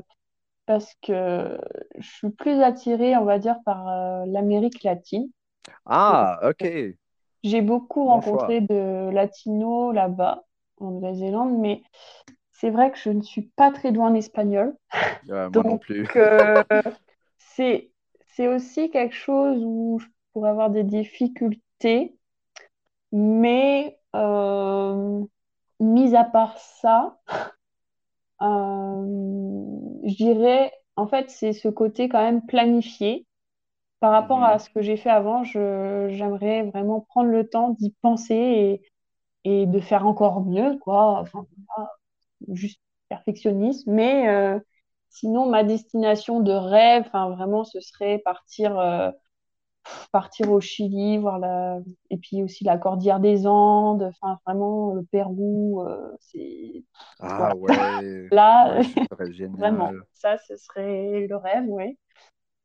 parce 0.66 0.96
que 1.02 1.60
je 1.98 2.08
suis 2.08 2.30
plus 2.30 2.62
attirée, 2.62 3.16
on 3.18 3.26
va 3.26 3.40
dire, 3.40 3.58
par 3.66 3.88
euh, 3.88 4.26
l'Amérique 4.28 4.84
latine. 4.84 5.30
Ah, 5.86 6.40
ok. 6.44 6.68
J'ai 7.44 7.62
beaucoup 7.62 8.06
rencontré 8.06 8.62
de 8.62 9.10
latinos 9.12 9.94
là-bas, 9.94 10.44
en 10.80 10.92
Nouvelle-Zélande, 10.92 11.60
mais 11.60 11.84
c'est 12.52 12.72
vrai 12.72 12.92
que 12.92 12.98
je 12.98 13.12
ne 13.12 13.22
suis 13.22 13.44
pas 13.56 13.72
très 13.72 13.92
douée 13.92 14.06
en 14.06 14.16
espagnol. 14.16 14.76
moi 15.28 15.50
non 15.52 15.78
plus. 15.78 16.08
c'est, 17.38 17.92
c'est 18.34 18.48
aussi 18.48 18.90
quelque 18.90 19.14
chose 19.14 19.62
où 19.64 20.00
je 20.00 20.08
pourrais 20.34 20.50
avoir 20.50 20.72
des 20.72 20.84
difficultés 20.84 21.62
mais 23.12 24.00
euh, 24.16 25.24
mis 25.80 26.16
à 26.16 26.24
part 26.24 26.58
ça, 26.58 27.20
euh, 28.42 29.06
je 30.04 30.16
dirais, 30.16 30.72
en 30.96 31.08
fait, 31.08 31.30
c'est 31.30 31.54
ce 31.54 31.68
côté 31.68 32.10
quand 32.10 32.22
même 32.22 32.46
planifié. 32.46 33.26
Par 34.02 34.12
rapport 34.12 34.44
à 34.44 34.54
mhm. 34.54 34.60
ce 34.60 34.70
que 34.70 34.82
j'ai 34.82 34.98
fait 34.98 35.10
avant, 35.10 35.44
j'aimerais 35.44 36.64
vraiment 36.64 37.02
prendre 37.02 37.30
le 37.30 37.48
temps 37.50 37.72
d'y 37.72 37.92
penser 38.02 38.36
et, 38.36 38.82
et, 39.46 39.66
de 39.66 39.80
faire 39.80 40.06
encore 40.06 40.42
mieux, 40.46 40.78
quoi. 40.80 41.20
Enfin, 41.22 41.48
juste 42.50 42.82
perfectionniste, 43.10 43.88
mais 43.88 44.28
euh, 44.30 44.60
sinon, 45.10 45.50
ma 45.50 45.64
destination 45.64 46.42
de 46.42 46.52
rêve, 46.52 47.04
enfin, 47.08 47.30
vraiment, 47.30 47.64
ce 47.64 47.80
serait 47.80 48.20
partir 48.20 48.78
partir 50.12 50.52
au 50.52 50.60
Chili, 50.60 51.18
voir 51.18 51.40
la... 51.40 51.80
et 52.10 52.18
puis 52.18 52.44
aussi 52.44 52.64
la 52.64 52.78
Cordillère 52.78 53.20
des 53.20 53.48
Andes, 53.48 54.04
enfin 54.04 54.40
vraiment 54.46 54.94
le 54.94 55.04
Pérou, 55.04 55.84
euh, 55.84 56.16
c'est. 56.20 56.84
Ah 57.20 57.56
ouais. 57.56 57.68
Là, 58.32 58.82
vraiment, 59.58 59.92
ça, 60.14 60.38
ce 60.48 60.56
serait 60.58 61.28
le 61.28 61.36
rêve, 61.36 61.66
oui. 61.68 61.98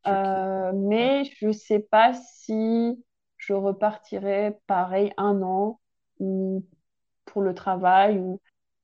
Euh, 0.06 0.72
mais 0.74 1.24
je 1.24 1.48
ne 1.48 1.52
sais 1.52 1.80
pas 1.80 2.14
si 2.14 3.04
je 3.36 3.52
repartirais 3.52 4.58
pareil 4.66 5.12
un 5.18 5.42
an 5.42 5.78
ou 6.18 6.64
pour 7.26 7.42
le 7.42 7.54
travail 7.54 8.18
ou 8.18 8.40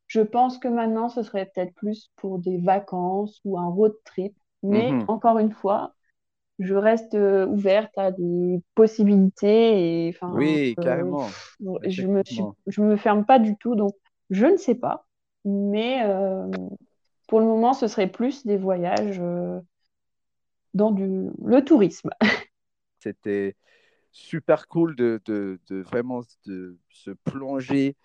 je 0.09 0.21
pense 0.21 0.59
que 0.59 0.69
maintenant 0.69 1.09
ce 1.09 1.23
serait 1.23 1.47
peut-être 1.47 1.75
plus 1.75 2.11
pour 2.17 2.39
des 2.39 2.59
vacances 2.59 3.41
ou 3.45 3.59
un 3.59 3.69
road 3.69 3.95
trip. 4.05 4.37
Mais 4.63 4.93
mhm. 4.93 5.05
encore 5.09 5.39
une 5.39 5.53
fois, 5.53 5.95
je 6.59 6.75
reste 6.75 7.15
euh, 7.15 7.47
ouverte 7.47 7.97
à 7.97 8.11
des 8.11 8.61
possibilités. 8.75 10.09
Et, 10.09 10.17
oui, 10.23 10.75
euh, 10.79 10.83
carrément. 10.83 11.29
Je 11.85 12.07
me, 12.07 12.23
je 12.67 12.81
me 12.83 12.97
ferme 12.97 13.25
pas 13.25 13.39
du 13.39 13.57
tout, 13.57 13.75
donc 13.75 13.95
je 14.31 14.47
ne 14.47 14.57
sais 14.57 14.75
pas. 14.75 15.07
Mais 15.45 16.03
euh, 16.05 16.51
pour 17.29 17.41
le 17.41 17.47
moment, 17.47 17.73
ce 17.73 17.87
serait 17.87 18.11
plus 18.11 18.47
des 18.47 18.57
voyages 18.57 19.21
dans 20.75 20.91
du, 20.91 21.31
le 21.45 21.65
tourisme. 21.65 22.11
C'était 22.99 23.55
super 24.11 24.67
cool 24.67 24.97
de, 24.97 25.21
de, 25.27 25.61
de, 25.69 25.83
vraiment 25.83 26.23
de 26.47 26.79
se 26.91 27.11
plonger 27.11 27.97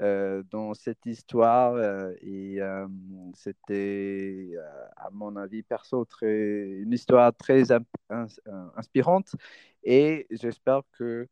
euh, 0.00 0.44
dans 0.52 0.74
cette 0.74 1.04
histoire 1.06 1.74
euh, 1.74 2.12
et 2.20 2.60
euh, 2.60 2.86
c'était, 3.34 4.52
à 4.96 5.10
mon 5.10 5.34
avis 5.34 5.64
perso, 5.64 6.06
une 6.22 6.92
histoire 6.92 7.34
très 7.34 7.64
inspirante 8.76 9.34
et 9.82 10.28
j'espère 10.30 10.82
que 10.92 11.26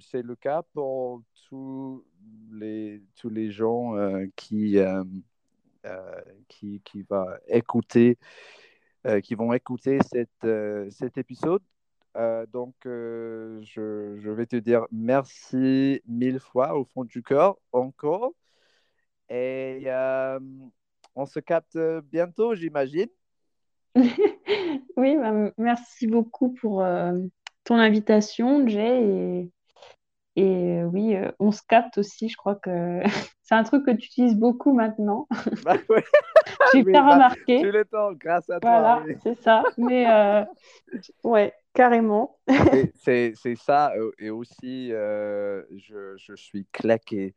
c'est 0.00 0.22
le 0.22 0.34
cas 0.34 0.62
pour 0.72 1.22
tous 1.48 2.04
les, 2.50 3.04
tous 3.14 3.28
les 3.28 3.52
gens 3.52 3.94
qui, 4.34 4.78
qui, 6.48 6.80
qui, 6.84 7.02
va 7.02 7.38
écouter, 7.46 8.18
qui 9.22 9.34
vont 9.36 9.52
écouter 9.52 9.98
cette, 10.02 10.90
cet 10.90 11.18
épisode. 11.18 11.62
Euh, 12.16 12.46
donc, 12.46 12.74
euh, 12.86 13.60
je, 13.62 14.30
vais 14.30 14.46
te 14.46 14.56
dire 14.56 14.86
merci 14.90 16.02
mille 16.06 16.40
fois 16.40 16.76
au 16.76 16.84
fond 16.84 17.04
du 17.04 17.22
cœur 17.22 17.56
encore. 17.72 18.32
Et 19.28 19.82
euh, 19.86 20.40
on 21.14 21.26
se 21.26 21.38
capte 21.38 21.78
bientôt, 22.10 22.54
j'imagine. 22.54 23.08
oui, 23.94 25.16
bah, 25.16 25.52
merci 25.56 26.06
beaucoup 26.06 26.52
pour 26.54 26.84
ton 27.64 27.76
invitation, 27.76 28.66
Jay. 28.66 29.48
Et 30.40 30.82
oui, 30.84 31.16
on 31.38 31.52
se 31.52 31.60
capte 31.68 31.98
aussi, 31.98 32.28
je 32.28 32.36
crois 32.36 32.54
que 32.54 33.02
c'est 33.42 33.54
un 33.54 33.62
truc 33.64 33.84
que 33.84 33.90
tu 33.90 34.06
utilises 34.06 34.36
beaucoup 34.36 34.72
maintenant. 34.72 35.28
Bah, 35.64 35.76
ouais. 35.88 36.04
J'ai 36.72 36.82
bien 36.82 37.04
bah, 37.04 37.14
remarqué. 37.14 37.60
Tout 37.60 37.70
le 37.70 37.84
temps, 37.84 38.12
grâce 38.12 38.48
à 38.48 38.60
toi. 38.60 38.70
Voilà, 38.70 39.02
c'est 39.22 39.34
ça. 39.42 39.62
Mais 39.76 40.08
euh, 40.08 40.44
ouais, 41.24 41.52
carrément. 41.74 42.38
C'est 42.94 43.34
ça, 43.56 43.92
euh, 43.96 44.12
et 44.18 44.30
aussi, 44.30 44.92
euh, 44.92 45.62
je, 45.76 46.16
je 46.16 46.34
suis 46.34 46.66
claqué 46.72 47.34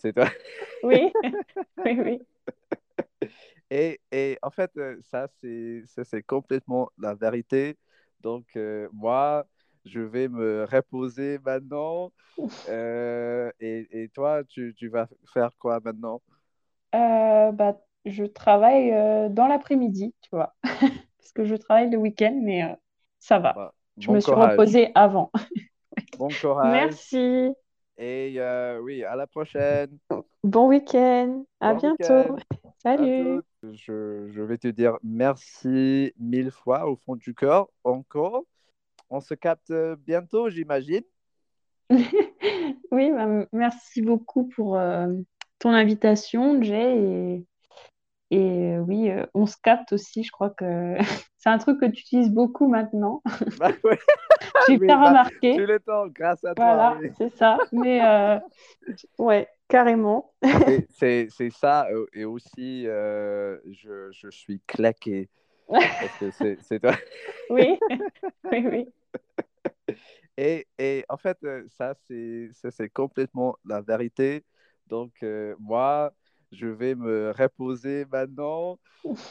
c'est 0.00 0.12
toi. 0.12 0.28
Oui, 0.82 1.12
oui, 1.84 2.00
oui. 2.04 3.28
Et, 3.70 4.00
et 4.10 4.38
en 4.42 4.50
fait, 4.50 4.70
euh, 4.76 4.96
ça, 5.02 5.28
c'est 5.40 5.82
ça, 5.86 6.04
c'est 6.04 6.22
complètement 6.22 6.90
la 6.98 7.14
vérité. 7.14 7.76
Donc, 8.20 8.46
euh, 8.56 8.88
moi, 8.92 9.46
je 9.84 10.00
vais 10.00 10.28
me 10.28 10.64
reposer 10.64 11.38
maintenant. 11.44 12.12
Euh, 12.68 13.50
et, 13.60 13.88
et 14.04 14.08
toi, 14.10 14.44
tu, 14.44 14.74
tu 14.76 14.88
vas 14.88 15.08
faire 15.32 15.50
quoi 15.58 15.80
maintenant? 15.84 16.22
Euh, 16.94 17.52
bah, 17.52 17.78
je 18.04 18.24
travaille 18.24 18.92
euh, 18.92 19.28
dans 19.28 19.46
l'après-midi, 19.46 20.14
tu 20.22 20.28
vois, 20.32 20.54
parce 20.62 21.32
que 21.34 21.44
je 21.44 21.54
travaille 21.54 21.90
le 21.90 21.98
week-end, 21.98 22.38
mais 22.42 22.64
ça 23.18 23.38
va. 23.38 23.54
Bah, 23.54 23.74
Je 23.98 24.06
bon 24.06 24.12
me 24.12 24.20
suis 24.20 24.32
reposée 24.32 24.90
avant. 24.94 25.30
Bon 26.18 26.28
courage. 26.34 26.92
Merci. 26.92 27.52
Et 27.98 28.38
oui, 28.82 29.04
à 29.04 29.16
la 29.16 29.26
prochaine. 29.26 29.98
Bon 30.44 30.68
week-end. 30.68 31.44
À 31.60 31.74
Bon 31.74 31.80
bientôt. 31.80 32.36
Salut. 32.82 33.42
Je, 33.62 34.28
je 34.32 34.42
vais 34.42 34.58
te 34.58 34.68
dire 34.68 34.96
merci 35.02 36.12
mille 36.18 36.50
fois 36.50 36.86
au 36.88 36.96
fond 36.96 37.16
du 37.16 37.34
cœur, 37.34 37.68
encore. 37.84 38.44
On 39.10 39.20
se 39.20 39.34
capte 39.34 39.72
bientôt, 40.06 40.50
j'imagine. 40.50 41.02
Oui, 42.90 43.10
bah, 43.12 43.26
merci 43.52 44.00
beaucoup 44.02 44.48
pour 44.48 44.78
euh, 44.78 45.08
ton 45.58 45.70
invitation, 45.70 46.62
Jay. 46.62 47.44
Et, 48.30 48.36
et 48.36 48.74
euh, 48.76 48.78
oui, 48.78 49.10
euh, 49.10 49.26
on 49.34 49.46
se 49.46 49.56
capte 49.62 49.92
aussi. 49.92 50.22
Je 50.24 50.30
crois 50.30 50.50
que 50.50 50.96
c'est 51.36 51.50
un 51.50 51.58
truc 51.58 51.80
que 51.80 51.86
tu 51.86 52.00
utilises 52.00 52.30
beaucoup 52.30 52.66
maintenant. 52.68 53.22
Bah 53.58 53.70
ouais, 53.84 53.98
J'ai 54.66 54.78
oui, 54.78 54.86
bien 54.86 55.00
bah, 55.00 55.08
remarqué. 55.08 55.56
tout 55.56 55.66
le 55.66 55.80
temps, 55.80 56.06
grâce 56.08 56.44
à 56.44 56.54
toi. 56.54 56.64
Voilà, 56.64 56.96
oui. 57.00 57.10
c'est 57.18 57.30
ça. 57.36 57.58
Mais 57.72 58.02
euh, 58.02 58.38
ouais, 59.18 59.48
carrément. 59.68 60.32
Et 60.66 60.86
C'est 60.88 61.50
ça, 61.50 61.86
euh, 61.90 62.06
et 62.14 62.24
aussi, 62.24 62.86
euh, 62.86 63.58
je, 63.70 64.10
je 64.12 64.30
suis 64.30 64.60
claqué 64.66 65.28
parce 65.68 66.18
que 66.18 66.30
c'est 66.30 66.58
c'est 66.62 66.80
toi. 66.80 66.94
Oui, 67.50 67.78
oui, 68.50 68.66
oui. 68.70 68.88
Et, 70.36 70.66
et 70.78 71.04
en 71.08 71.16
fait, 71.16 71.38
euh, 71.44 71.66
ça, 71.70 71.94
c'est 72.06 72.50
ça, 72.52 72.70
c'est 72.70 72.88
complètement 72.90 73.56
la 73.64 73.80
vérité. 73.80 74.44
Donc, 74.86 75.12
euh, 75.22 75.54
moi, 75.58 76.12
je 76.52 76.66
vais 76.66 76.94
me 76.94 77.32
reposer 77.36 78.04
maintenant. 78.06 78.78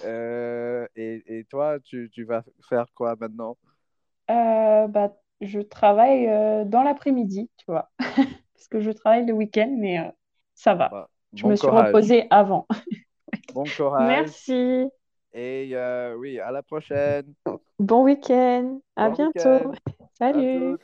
Euh, 0.03 0.88
et, 0.95 1.39
et 1.39 1.45
toi, 1.45 1.80
tu, 1.82 2.09
tu 2.11 2.23
vas 2.25 2.43
faire 2.69 2.88
quoi 2.95 3.15
maintenant? 3.19 3.57
Euh, 4.30 4.88
bah, 4.88 5.15
je 5.41 5.59
travaille 5.59 6.28
dans 6.67 6.84
l'après-midi, 6.84 7.49
tu 7.57 7.65
vois, 7.67 7.91
parce 7.99 8.67
que 8.69 8.82
je 8.82 8.91
travaille 8.91 9.25
le 9.25 9.34
week-end, 9.34 9.73
mais 9.78 10.13
ça 10.55 10.75
va. 10.75 10.91
Bah, 10.91 11.09
Je 11.36 11.47
me 11.47 11.55
suis 11.55 11.71
reposée 11.71 12.28
avant. 12.30 12.67
Bon 13.53 13.69
courage. 13.71 14.32
Merci. 14.47 14.88
Et 15.39 15.69
euh, 15.73 16.15
oui, 16.17 16.39
à 16.39 16.49
la 16.51 16.63
prochaine. 16.63 17.25
Bon 17.77 18.03
week-end. 18.03 18.79
À 18.95 19.09
Bon 19.09 19.15
bientôt. 19.15 19.69
week-end. 19.69 19.73
Salut. 20.17 20.77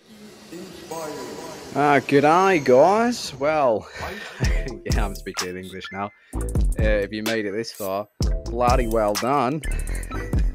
Ah, 1.76 2.00
good 2.08 2.24
eye, 2.24 2.60
guys. 2.60 3.34
Well, 3.40 3.88
yeah, 4.86 5.04
I'm 5.04 5.16
speaking 5.16 5.50
in 5.50 5.58
English 5.58 5.86
now. 5.92 6.12
Uh, 6.36 6.84
if 7.02 7.12
you 7.12 7.24
made 7.24 7.48
it 7.48 7.52
this 7.52 7.72
far, 7.72 8.08
bloody 8.46 8.86
well 8.86 9.14
done. 9.14 9.60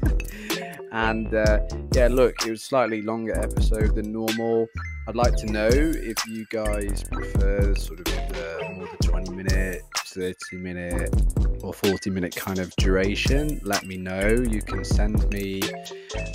and 0.93 1.33
uh, 1.35 1.59
yeah, 1.93 2.07
look, 2.07 2.35
it 2.47 2.51
was 2.51 2.63
slightly 2.63 3.01
longer 3.01 3.37
episode 3.37 3.95
than 3.95 4.13
normal. 4.13 4.67
I'd 5.09 5.17
like 5.17 5.35
to 5.37 5.51
know 5.51 5.67
if 5.69 6.25
you 6.25 6.45
guys 6.49 7.03
prefer 7.03 7.75
sort 7.75 7.99
of 7.99 8.05
the 8.05 8.71
more 8.77 8.87
the 8.97 9.07
20 9.09 9.35
minute, 9.35 9.81
30 10.05 10.55
minute, 10.55 11.13
or 11.69 11.73
40 11.73 12.09
minute 12.09 12.35
kind 12.35 12.59
of 12.59 12.75
duration. 12.77 13.61
Let 13.63 13.85
me 13.85 13.97
know. 13.97 14.27
You 14.27 14.61
can 14.61 14.83
send 14.83 15.29
me 15.29 15.61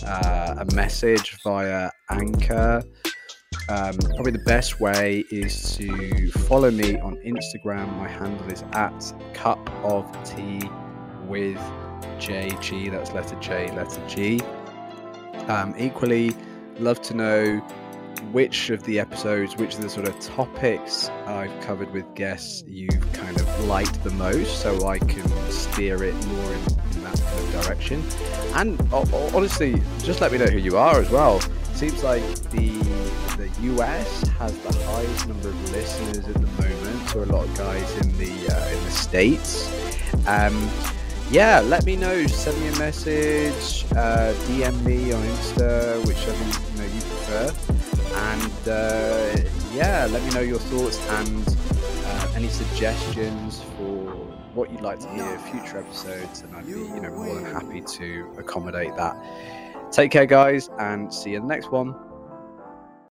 uh, 0.06 0.54
a 0.58 0.74
message 0.74 1.36
via 1.42 1.90
Anchor 2.10 2.82
um, 3.68 3.96
probably 3.96 4.32
the 4.32 4.44
best 4.44 4.80
way 4.80 5.24
is 5.30 5.76
to 5.76 6.30
follow 6.30 6.70
me 6.70 6.98
on 6.98 7.16
Instagram. 7.16 7.96
My 7.96 8.08
handle 8.08 8.50
is 8.50 8.62
at 8.72 9.12
cup 9.32 9.70
of 9.82 10.04
tea 10.24 10.60
with 11.26 11.56
JG. 12.18 12.90
That's 12.90 13.12
letter 13.12 13.36
J, 13.40 13.74
letter 13.74 14.02
G. 14.06 14.40
Um, 15.48 15.74
equally, 15.78 16.34
love 16.78 17.00
to 17.02 17.14
know 17.14 17.66
which 18.32 18.70
of 18.70 18.82
the 18.84 18.98
episodes, 18.98 19.56
which 19.56 19.74
of 19.74 19.82
the 19.82 19.88
sort 19.88 20.08
of 20.08 20.18
topics 20.20 21.08
I've 21.26 21.60
covered 21.60 21.92
with 21.92 22.12
guests 22.14 22.64
you've 22.66 23.12
kind 23.12 23.38
of 23.38 23.64
liked 23.66 24.02
the 24.04 24.10
most, 24.10 24.60
so 24.60 24.86
I 24.86 24.98
can 24.98 25.28
steer 25.50 26.02
it 26.04 26.14
more 26.26 26.52
in, 26.52 26.60
in 26.92 27.04
that 27.04 27.20
kind 27.20 27.54
of 27.54 27.62
direction. 27.62 28.04
And 28.54 28.80
ho- 28.88 29.30
honestly, 29.34 29.82
just 29.98 30.20
let 30.20 30.32
me 30.32 30.38
know 30.38 30.46
who 30.46 30.58
you 30.58 30.76
are 30.76 30.98
as 30.98 31.10
well. 31.10 31.40
Seems 31.74 32.02
like 32.04 32.22
the 32.50 32.68
the 33.36 33.50
US 33.72 34.28
has 34.38 34.56
the 34.58 34.72
highest 34.84 35.26
number 35.28 35.48
of 35.48 35.70
listeners 35.72 36.28
at 36.28 36.34
the 36.34 36.62
moment, 36.62 37.08
so 37.08 37.22
a 37.22 37.26
lot 37.26 37.48
of 37.48 37.56
guys 37.56 37.96
in 37.98 38.16
the 38.16 38.54
uh, 38.54 38.68
in 38.68 38.84
the 38.84 38.90
states. 38.90 39.68
Um, 40.26 40.70
yeah, 41.30 41.60
let 41.60 41.84
me 41.84 41.96
know. 41.96 42.26
Send 42.26 42.60
me 42.60 42.68
a 42.68 42.78
message, 42.78 43.84
uh, 43.96 44.32
DM 44.46 44.84
me 44.84 45.12
on 45.12 45.22
Insta, 45.22 46.06
whichever 46.06 46.44
you 46.44 46.78
know 46.78 46.94
you 46.94 47.00
prefer, 47.00 47.73
and 48.14 48.68
uh, 48.68 49.36
yeah, 49.72 50.06
let 50.10 50.22
me 50.22 50.30
know 50.30 50.40
your 50.40 50.58
thoughts 50.58 50.98
and 51.10 51.56
uh, 52.04 52.32
any 52.34 52.48
suggestions 52.48 53.62
for 53.76 54.12
what 54.54 54.70
you'd 54.70 54.80
like 54.80 55.00
to 55.00 55.08
hear 55.08 55.38
future 55.38 55.78
episodes, 55.78 56.42
and 56.42 56.54
I'd 56.54 56.66
be 56.66 56.72
you 56.72 57.00
know 57.00 57.10
more 57.10 57.34
than 57.34 57.44
happy 57.44 57.80
to 57.80 58.32
accommodate 58.38 58.94
that. 58.96 59.16
Take 59.90 60.10
care, 60.10 60.26
guys, 60.26 60.70
and 60.78 61.12
see 61.12 61.30
you 61.30 61.36
in 61.36 61.42
the 61.42 61.48
next 61.48 61.70
one. 61.70 61.94